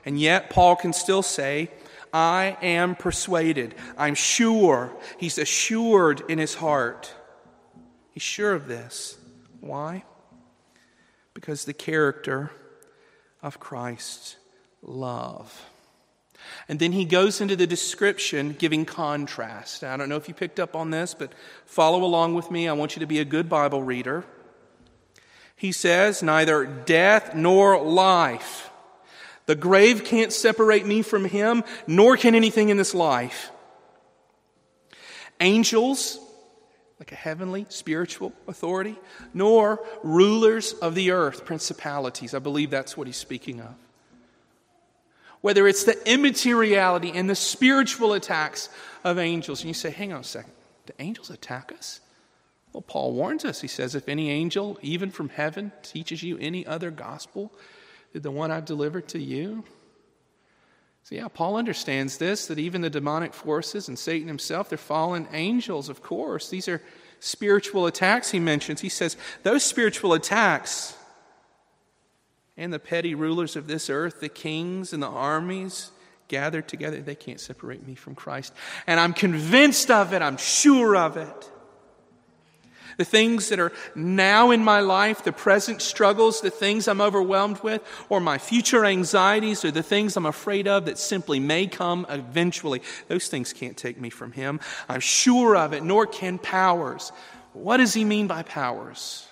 And 0.07 0.19
yet, 0.19 0.49
Paul 0.49 0.77
can 0.77 0.95
still 0.95 1.23
say, 1.23 1.71
I 2.13 2.57
am 2.63 2.95
persuaded. 2.95 3.75
I'm 3.97 4.15
sure. 4.15 4.93
He's 5.19 5.39
assured 5.39 6.23
in 6.29 6.39
his 6.39 6.55
heart. 6.55 7.13
He's 8.11 8.23
sure 8.23 8.55
of 8.55 8.67
this. 8.67 9.19
Why? 9.61 10.05
Because 11.35 11.65
the 11.65 11.75
character 11.75 12.51
of 13.43 13.61
Christ's 13.61 14.37
love. 14.83 15.65
And 16.69 16.79
then 16.79 16.93
he 16.93 17.05
goes 17.05 17.41
into 17.41 17.57
the 17.57 17.67
description 17.67 18.55
giving 18.59 18.85
contrast. 18.85 19.85
I 19.85 19.97
don't 19.97 20.09
know 20.09 20.17
if 20.17 20.29
you 20.29 20.35
picked 20.35 20.61
up 20.61 20.77
on 20.77 20.91
this, 20.91 21.15
but 21.15 21.33
follow 21.65 22.05
along 22.05 22.35
with 22.35 22.51
me. 22.51 22.69
I 22.69 22.73
want 22.73 22.97
you 22.97 23.01
to 23.01 23.07
be 23.07 23.19
a 23.19 23.25
good 23.25 23.49
Bible 23.49 23.83
reader. 23.83 24.25
He 25.57 25.73
says, 25.73 26.23
Neither 26.23 26.65
death 26.65 27.35
nor 27.35 27.83
life 27.83 28.68
the 29.49 29.57
grave 29.57 30.05
can't 30.05 30.31
separate 30.31 30.85
me 30.85 31.01
from 31.01 31.25
him, 31.25 31.65
nor 31.87 32.19
can 32.19 32.35
anything 32.35 32.69
in 32.69 32.77
this 32.77 32.93
life. 32.95 33.51
Angels, 35.41 36.21
like 37.01 37.13
a 37.13 37.15
heavenly 37.15 37.65
spiritual 37.71 38.35
authority, 38.47 38.99
nor 39.33 39.83
rulers 40.03 40.75
of 40.75 40.95
the 40.95 41.13
earth, 41.13 41.47
principalities. 41.47 42.35
I 42.35 42.41
believe 42.41 42.69
that's 42.69 42.95
what 42.95 43.07
he's 43.07 43.17
speaking 43.17 43.63
of. 43.63 43.75
Whether 45.41 45.67
it's 45.67 45.85
the 45.85 45.97
immateriality 46.07 47.13
and 47.13 47.31
the 47.31 47.35
spiritual 47.35 48.13
attacks 48.13 48.69
of 49.03 49.19
angels. 49.19 49.63
And 49.63 49.69
you 49.69 49.75
say, 49.75 49.89
hang 49.89 50.13
on 50.13 50.21
a 50.21 50.25
second, 50.25 50.53
do 50.85 50.93
angels 50.99 51.31
attack 51.31 51.73
us? 51.73 52.01
Well, 52.75 52.83
Paul 52.83 53.15
warns 53.15 53.47
us. 53.47 53.63
He 53.63 53.69
says, 53.69 53.95
if 53.95 54.11
any 54.11 54.31
angel, 54.31 54.79
even 54.83 55.11
from 55.11 55.31
heaven, 55.31 55.73
teaches 55.83 56.23
you 56.23 56.37
any 56.37 56.67
other 56.67 56.91
gospel 56.91 57.51
did 58.13 58.23
the 58.23 58.31
one 58.31 58.51
I've 58.51 58.65
delivered 58.65 59.09
to 59.09 59.19
you? 59.19 59.65
So, 61.05 61.15
yeah, 61.15 61.29
Paul 61.29 61.57
understands 61.57 62.19
this 62.19 62.47
that 62.47 62.59
even 62.59 62.83
the 62.83 62.91
demonic 62.91 63.33
forces 63.33 63.89
and 63.89 63.99
Satan 63.99 64.29
himself, 64.29 64.69
they're 64.69 64.77
fallen 64.77 65.27
angels, 65.33 65.89
of 65.89 66.03
course. 66.03 66.51
These 66.51 66.69
are 66.69 66.83
spiritual 67.21 67.87
attacks 67.87 68.31
he 68.31 68.39
mentions. 68.39 68.83
He 68.83 68.91
says, 68.91 69.17
those 69.43 69.63
spiritual 69.63 70.13
attacks 70.13 70.95
and 72.59 72.73
the 72.73 72.79
petty 72.79 73.15
rulers 73.15 73.57
of 73.57 73.69
this 73.69 73.89
earth, 73.89 74.21
the 74.21 74.29
kings 74.29 74.93
and 74.93 75.03
the 75.03 75.09
armies 75.09 75.93
gathered 76.29 76.69
together, 76.69 77.01
they 77.01 77.15
can't 77.15 77.41
separate 77.41 77.87
me 77.87 77.95
from 77.95 78.15
Christ. 78.15 78.53
And 78.87 79.01
I'm 79.01 79.15
convinced 79.15 79.91
of 79.91 80.13
it, 80.13 80.21
I'm 80.21 80.37
sure 80.37 80.95
of 80.95 81.17
it. 81.17 81.51
The 82.99 83.05
things 83.05 83.49
that 83.51 83.61
are 83.61 83.73
now 83.95 84.51
in 84.51 84.65
my 84.65 84.81
life, 84.81 85.23
the 85.23 85.33
present 85.33 85.81
struggles, 85.83 86.41
the 86.41 86.51
things 86.51 86.89
I'm 86.89 87.01
overwhelmed 87.01 87.61
with, 87.61 87.81
or 88.09 88.21
my 88.21 88.39
future 88.39 88.85
anxieties, 88.85 89.65
or 89.65 89.71
the 89.71 89.85
things 89.85 90.17
I'm 90.17 90.27
afraid 90.27 90.67
of 90.67 90.87
that 90.87 90.99
simply 90.99 91.39
may 91.39 91.69
come 91.69 92.07
eventually, 92.09 92.83
those 93.07 93.29
things 93.29 93.53
can't 93.53 93.77
take 93.77 94.01
me 94.01 94.11
from 94.11 94.33
Him. 94.33 94.59
I'm 94.89 94.99
sure 94.99 95.57
of 95.57 95.73
it, 95.73 95.85
nor 95.85 96.07
can 96.07 96.39
powers. 96.39 97.13
What 97.53 97.77
does 97.77 97.95
He 97.95 98.05
mean 98.05 98.27
by 98.27 98.43
powers? 98.43 99.29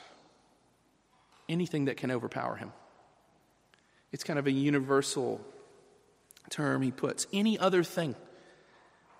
Anything 1.48 1.86
that 1.86 1.96
can 1.96 2.12
overpower 2.12 2.54
Him. 2.54 2.72
It's 4.12 4.22
kind 4.22 4.38
of 4.38 4.46
a 4.46 4.52
universal 4.52 5.44
term 6.50 6.82
He 6.82 6.92
puts. 6.92 7.26
Any 7.32 7.58
other 7.58 7.82
thing. 7.82 8.14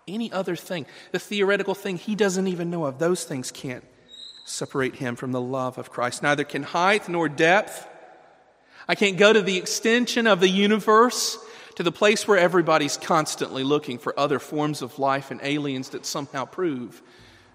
Any 0.07 0.31
other 0.31 0.55
thing. 0.55 0.87
The 1.11 1.19
theoretical 1.19 1.75
thing 1.75 1.97
He 1.97 2.15
doesn't 2.15 2.47
even 2.47 2.71
know 2.71 2.85
of, 2.85 3.01
those 3.01 3.25
things 3.25 3.51
can't 3.51 3.83
separate 4.47 4.95
him 4.95 5.17
from 5.17 5.33
the 5.33 5.41
love 5.41 5.77
of 5.77 5.91
Christ. 5.91 6.23
Neither 6.23 6.45
can 6.45 6.63
height 6.63 7.09
nor 7.09 7.29
depth. 7.29 7.87
I 8.89 8.95
can't 8.95 9.19
go 9.19 9.33
to 9.33 9.43
the 9.43 9.59
extension 9.59 10.27
of 10.27 10.41
the 10.41 10.49
universe, 10.49 11.39
to 11.75 11.83
the 11.83 11.93
place 11.93 12.27
where 12.27 12.39
everybody's 12.39 12.97
constantly 12.97 13.65
looking 13.65 13.99
for 13.99 14.19
other 14.19 14.39
forms 14.39 14.81
of 14.81 14.99
life 14.99 15.31
and 15.31 15.41
aliens 15.43 15.91
that 15.91 16.07
somehow 16.07 16.45
prove 16.45 17.03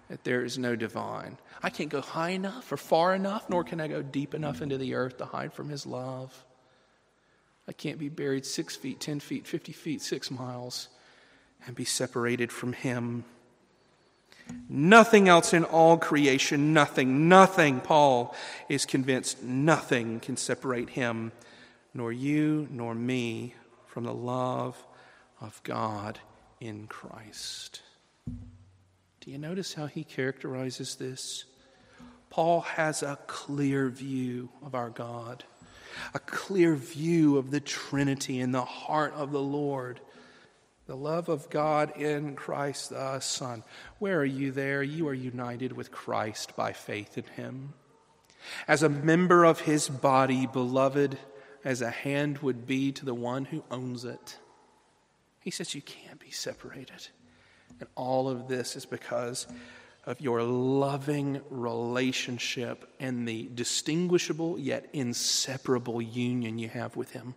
that 0.09 0.23
there 0.25 0.43
is 0.43 0.57
no 0.57 0.75
divine. 0.75 1.37
I 1.63 1.69
can't 1.69 1.89
go 1.89 2.01
high 2.01 2.31
enough 2.31 2.71
or 2.71 2.77
far 2.77 3.15
enough, 3.15 3.49
nor 3.49 3.63
can 3.63 3.79
I 3.79 3.87
go 3.87 4.01
deep 4.01 4.33
enough 4.33 4.61
into 4.61 4.77
the 4.77 4.95
earth 4.95 5.17
to 5.19 5.25
hide 5.25 5.53
from 5.53 5.69
his 5.69 5.85
love. 5.85 6.45
I 7.67 7.71
can't 7.71 7.99
be 7.99 8.09
buried 8.09 8.45
six 8.45 8.75
feet, 8.75 8.99
ten 8.99 9.21
feet, 9.21 9.47
fifty 9.47 9.71
feet, 9.71 10.01
six 10.01 10.29
miles, 10.29 10.89
and 11.65 11.75
be 11.75 11.85
separated 11.85 12.51
from 12.51 12.73
him. 12.73 13.23
Nothing 14.69 15.27
else 15.27 15.53
in 15.53 15.63
all 15.63 15.97
creation, 15.97 16.73
nothing, 16.73 17.27
nothing, 17.27 17.81
Paul 17.81 18.35
is 18.69 18.85
convinced, 18.85 19.43
nothing 19.43 20.19
can 20.19 20.37
separate 20.37 20.91
him, 20.91 21.31
nor 21.93 22.11
you, 22.11 22.67
nor 22.71 22.95
me, 22.95 23.55
from 23.85 24.05
the 24.05 24.13
love 24.13 24.81
of 25.41 25.61
God 25.63 26.19
in 26.61 26.87
Christ. 26.87 27.81
Do 29.19 29.29
you 29.29 29.37
notice 29.37 29.73
how 29.73 29.87
he 29.87 30.03
characterizes 30.03 30.95
this? 30.95 31.45
Paul 32.29 32.61
has 32.61 33.03
a 33.03 33.19
clear 33.27 33.89
view 33.89 34.49
of 34.65 34.73
our 34.73 34.89
God, 34.89 35.43
a 36.13 36.19
clear 36.19 36.75
view 36.75 37.37
of 37.37 37.51
the 37.51 37.59
Trinity 37.59 38.39
in 38.39 38.53
the 38.53 38.63
heart 38.63 39.13
of 39.13 39.31
the 39.33 39.41
Lord. 39.41 39.99
The 40.87 40.95
love 40.95 41.29
of 41.29 41.49
God 41.49 41.95
in 41.95 42.35
Christ 42.35 42.89
the 42.89 43.19
Son. 43.19 43.63
Where 43.99 44.19
are 44.19 44.25
you 44.25 44.51
there? 44.51 44.83
You 44.83 45.07
are 45.07 45.13
united 45.13 45.71
with 45.73 45.91
Christ 45.91 46.55
by 46.55 46.73
faith 46.73 47.17
in 47.17 47.23
Him. 47.35 47.73
As 48.67 48.83
a 48.83 48.89
member 48.89 49.45
of 49.45 49.61
His 49.61 49.87
body, 49.87 50.47
beloved, 50.47 51.17
as 51.63 51.81
a 51.81 51.91
hand 51.91 52.39
would 52.39 52.65
be 52.65 52.91
to 52.93 53.05
the 53.05 53.13
one 53.13 53.45
who 53.45 53.63
owns 53.69 54.03
it. 54.05 54.37
He 55.39 55.51
says 55.51 55.75
you 55.75 55.81
can't 55.81 56.19
be 56.19 56.31
separated. 56.31 57.07
And 57.79 57.87
all 57.95 58.29
of 58.29 58.47
this 58.47 58.75
is 58.75 58.85
because 58.85 59.47
of 60.05 60.19
your 60.19 60.41
loving 60.41 61.41
relationship 61.49 62.91
and 62.99 63.27
the 63.27 63.49
distinguishable 63.53 64.57
yet 64.57 64.89
inseparable 64.93 66.01
union 66.01 66.57
you 66.57 66.69
have 66.69 66.95
with 66.95 67.11
Him. 67.11 67.35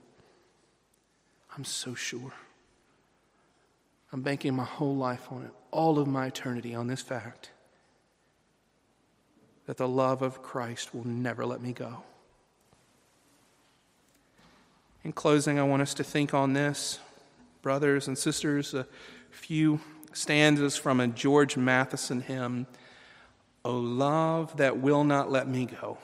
I'm 1.57 1.65
so 1.65 1.95
sure. 1.95 2.33
I'm 4.15 4.23
banking 4.23 4.55
my 4.55 4.65
whole 4.65 4.95
life 4.95 5.27
on 5.33 5.43
it, 5.43 5.51
all 5.73 5.99
of 5.99 6.07
my 6.07 6.27
eternity 6.27 6.73
on 6.73 6.87
this 6.87 7.03
fact 7.03 7.51
that 9.67 9.77
the 9.77 9.89
love 9.89 10.23
of 10.23 10.41
Christ 10.41 10.95
will 10.95 11.05
never 11.05 11.45
let 11.45 11.61
me 11.61 11.73
go. 11.73 12.05
In 15.03 15.11
closing, 15.11 15.59
I 15.59 15.65
want 15.65 15.83
us 15.83 15.95
to 15.95 16.05
think 16.05 16.33
on 16.33 16.53
this, 16.53 17.01
brothers 17.61 18.07
and 18.07 18.17
sisters, 18.17 18.73
a 18.73 18.87
few 19.33 19.81
stanzas 20.13 20.77
from 20.77 21.01
a 21.01 21.09
George 21.09 21.57
Matheson 21.57 22.21
hymn. 22.21 22.69
O 23.65 23.77
love 23.77 24.59
that 24.59 24.79
will 24.79 25.03
not 25.03 25.33
let 25.33 25.49
me 25.49 25.67
go, 25.67 25.99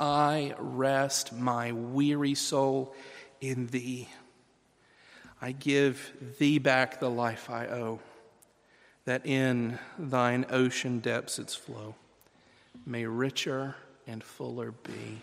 I 0.00 0.56
rest 0.58 1.32
my 1.32 1.70
weary 1.70 2.34
soul 2.34 2.92
in 3.40 3.68
thee. 3.68 4.08
I 5.44 5.50
give 5.50 6.12
thee 6.38 6.60
back 6.60 7.00
the 7.00 7.10
life 7.10 7.50
I 7.50 7.66
owe, 7.66 7.98
that 9.06 9.26
in 9.26 9.80
thine 9.98 10.46
ocean 10.50 11.00
depths 11.00 11.40
its 11.40 11.52
flow 11.52 11.96
may 12.86 13.04
richer 13.04 13.74
and 14.06 14.22
fuller 14.22 14.70
be. 14.70 15.20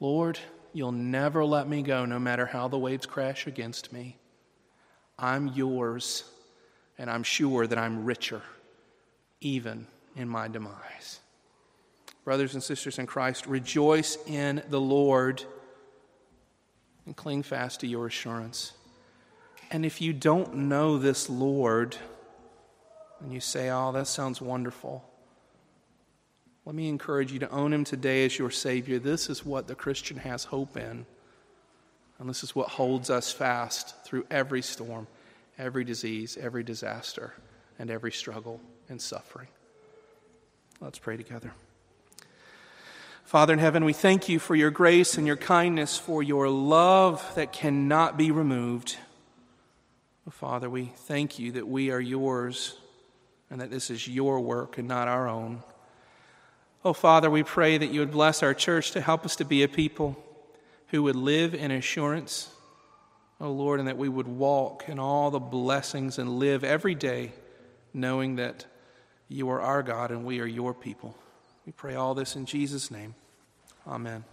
Lord, 0.00 0.38
you'll 0.74 0.92
never 0.92 1.42
let 1.46 1.66
me 1.66 1.82
go, 1.82 2.04
no 2.04 2.18
matter 2.18 2.44
how 2.44 2.68
the 2.68 2.78
waves 2.78 3.06
crash 3.06 3.46
against 3.46 3.90
me. 3.90 4.18
I'm 5.18 5.48
yours, 5.48 6.24
and 6.98 7.10
I'm 7.10 7.22
sure 7.22 7.66
that 7.66 7.78
I'm 7.78 8.04
richer, 8.04 8.42
even 9.40 9.86
in 10.14 10.28
my 10.28 10.46
demise. 10.46 11.20
Brothers 12.22 12.52
and 12.52 12.62
sisters 12.62 12.98
in 12.98 13.06
Christ, 13.06 13.46
rejoice 13.46 14.18
in 14.26 14.62
the 14.68 14.80
Lord 14.80 15.42
and 17.06 17.16
cling 17.16 17.42
fast 17.42 17.80
to 17.80 17.86
your 17.86 18.06
assurance. 18.06 18.72
And 19.70 19.86
if 19.86 20.00
you 20.00 20.12
don't 20.12 20.54
know 20.54 20.98
this 20.98 21.30
Lord, 21.30 21.96
and 23.20 23.32
you 23.32 23.40
say, 23.40 23.70
Oh, 23.70 23.92
that 23.92 24.06
sounds 24.06 24.40
wonderful, 24.40 25.04
let 26.64 26.74
me 26.74 26.88
encourage 26.88 27.32
you 27.32 27.38
to 27.40 27.50
own 27.50 27.72
him 27.72 27.84
today 27.84 28.24
as 28.24 28.38
your 28.38 28.50
Savior. 28.50 28.98
This 28.98 29.30
is 29.30 29.44
what 29.44 29.66
the 29.66 29.74
Christian 29.74 30.18
has 30.18 30.44
hope 30.44 30.76
in. 30.76 31.06
And 32.18 32.28
this 32.28 32.44
is 32.44 32.54
what 32.54 32.68
holds 32.68 33.08
us 33.08 33.32
fast 33.32 34.04
through 34.04 34.26
every 34.30 34.60
storm, 34.60 35.06
every 35.58 35.84
disease, 35.84 36.36
every 36.38 36.62
disaster, 36.62 37.32
and 37.78 37.90
every 37.90 38.12
struggle 38.12 38.60
and 38.90 39.00
suffering. 39.00 39.48
Let's 40.80 40.98
pray 40.98 41.16
together. 41.16 41.52
Father 43.24 43.54
in 43.54 43.58
heaven, 43.58 43.84
we 43.84 43.92
thank 43.92 44.28
you 44.28 44.38
for 44.38 44.54
your 44.54 44.70
grace 44.70 45.16
and 45.16 45.26
your 45.26 45.36
kindness, 45.36 45.96
for 45.96 46.22
your 46.22 46.48
love 46.48 47.24
that 47.36 47.52
cannot 47.52 48.18
be 48.18 48.30
removed. 48.30 48.96
Father, 50.30 50.70
we 50.70 50.86
thank 50.94 51.38
you 51.38 51.52
that 51.52 51.66
we 51.66 51.90
are 51.90 52.00
yours 52.00 52.76
and 53.50 53.60
that 53.60 53.70
this 53.70 53.90
is 53.90 54.06
your 54.06 54.40
work 54.40 54.78
and 54.78 54.86
not 54.86 55.08
our 55.08 55.28
own. 55.28 55.62
Oh, 56.84 56.92
Father, 56.92 57.28
we 57.30 57.42
pray 57.42 57.76
that 57.76 57.90
you 57.90 58.00
would 58.00 58.12
bless 58.12 58.42
our 58.42 58.54
church 58.54 58.92
to 58.92 59.00
help 59.00 59.24
us 59.24 59.36
to 59.36 59.44
be 59.44 59.62
a 59.62 59.68
people 59.68 60.16
who 60.88 61.02
would 61.02 61.16
live 61.16 61.54
in 61.54 61.70
assurance, 61.70 62.50
oh 63.40 63.50
Lord, 63.50 63.80
and 63.80 63.88
that 63.88 63.98
we 63.98 64.08
would 64.08 64.28
walk 64.28 64.88
in 64.88 64.98
all 64.98 65.30
the 65.30 65.38
blessings 65.38 66.18
and 66.18 66.38
live 66.38 66.64
every 66.64 66.94
day 66.94 67.32
knowing 67.92 68.36
that 68.36 68.64
you 69.28 69.50
are 69.50 69.60
our 69.60 69.82
God 69.82 70.10
and 70.10 70.24
we 70.24 70.40
are 70.40 70.46
your 70.46 70.74
people. 70.74 71.16
We 71.66 71.72
pray 71.72 71.94
all 71.94 72.14
this 72.14 72.36
in 72.36 72.46
Jesus' 72.46 72.90
name. 72.90 73.14
Amen. 73.86 74.24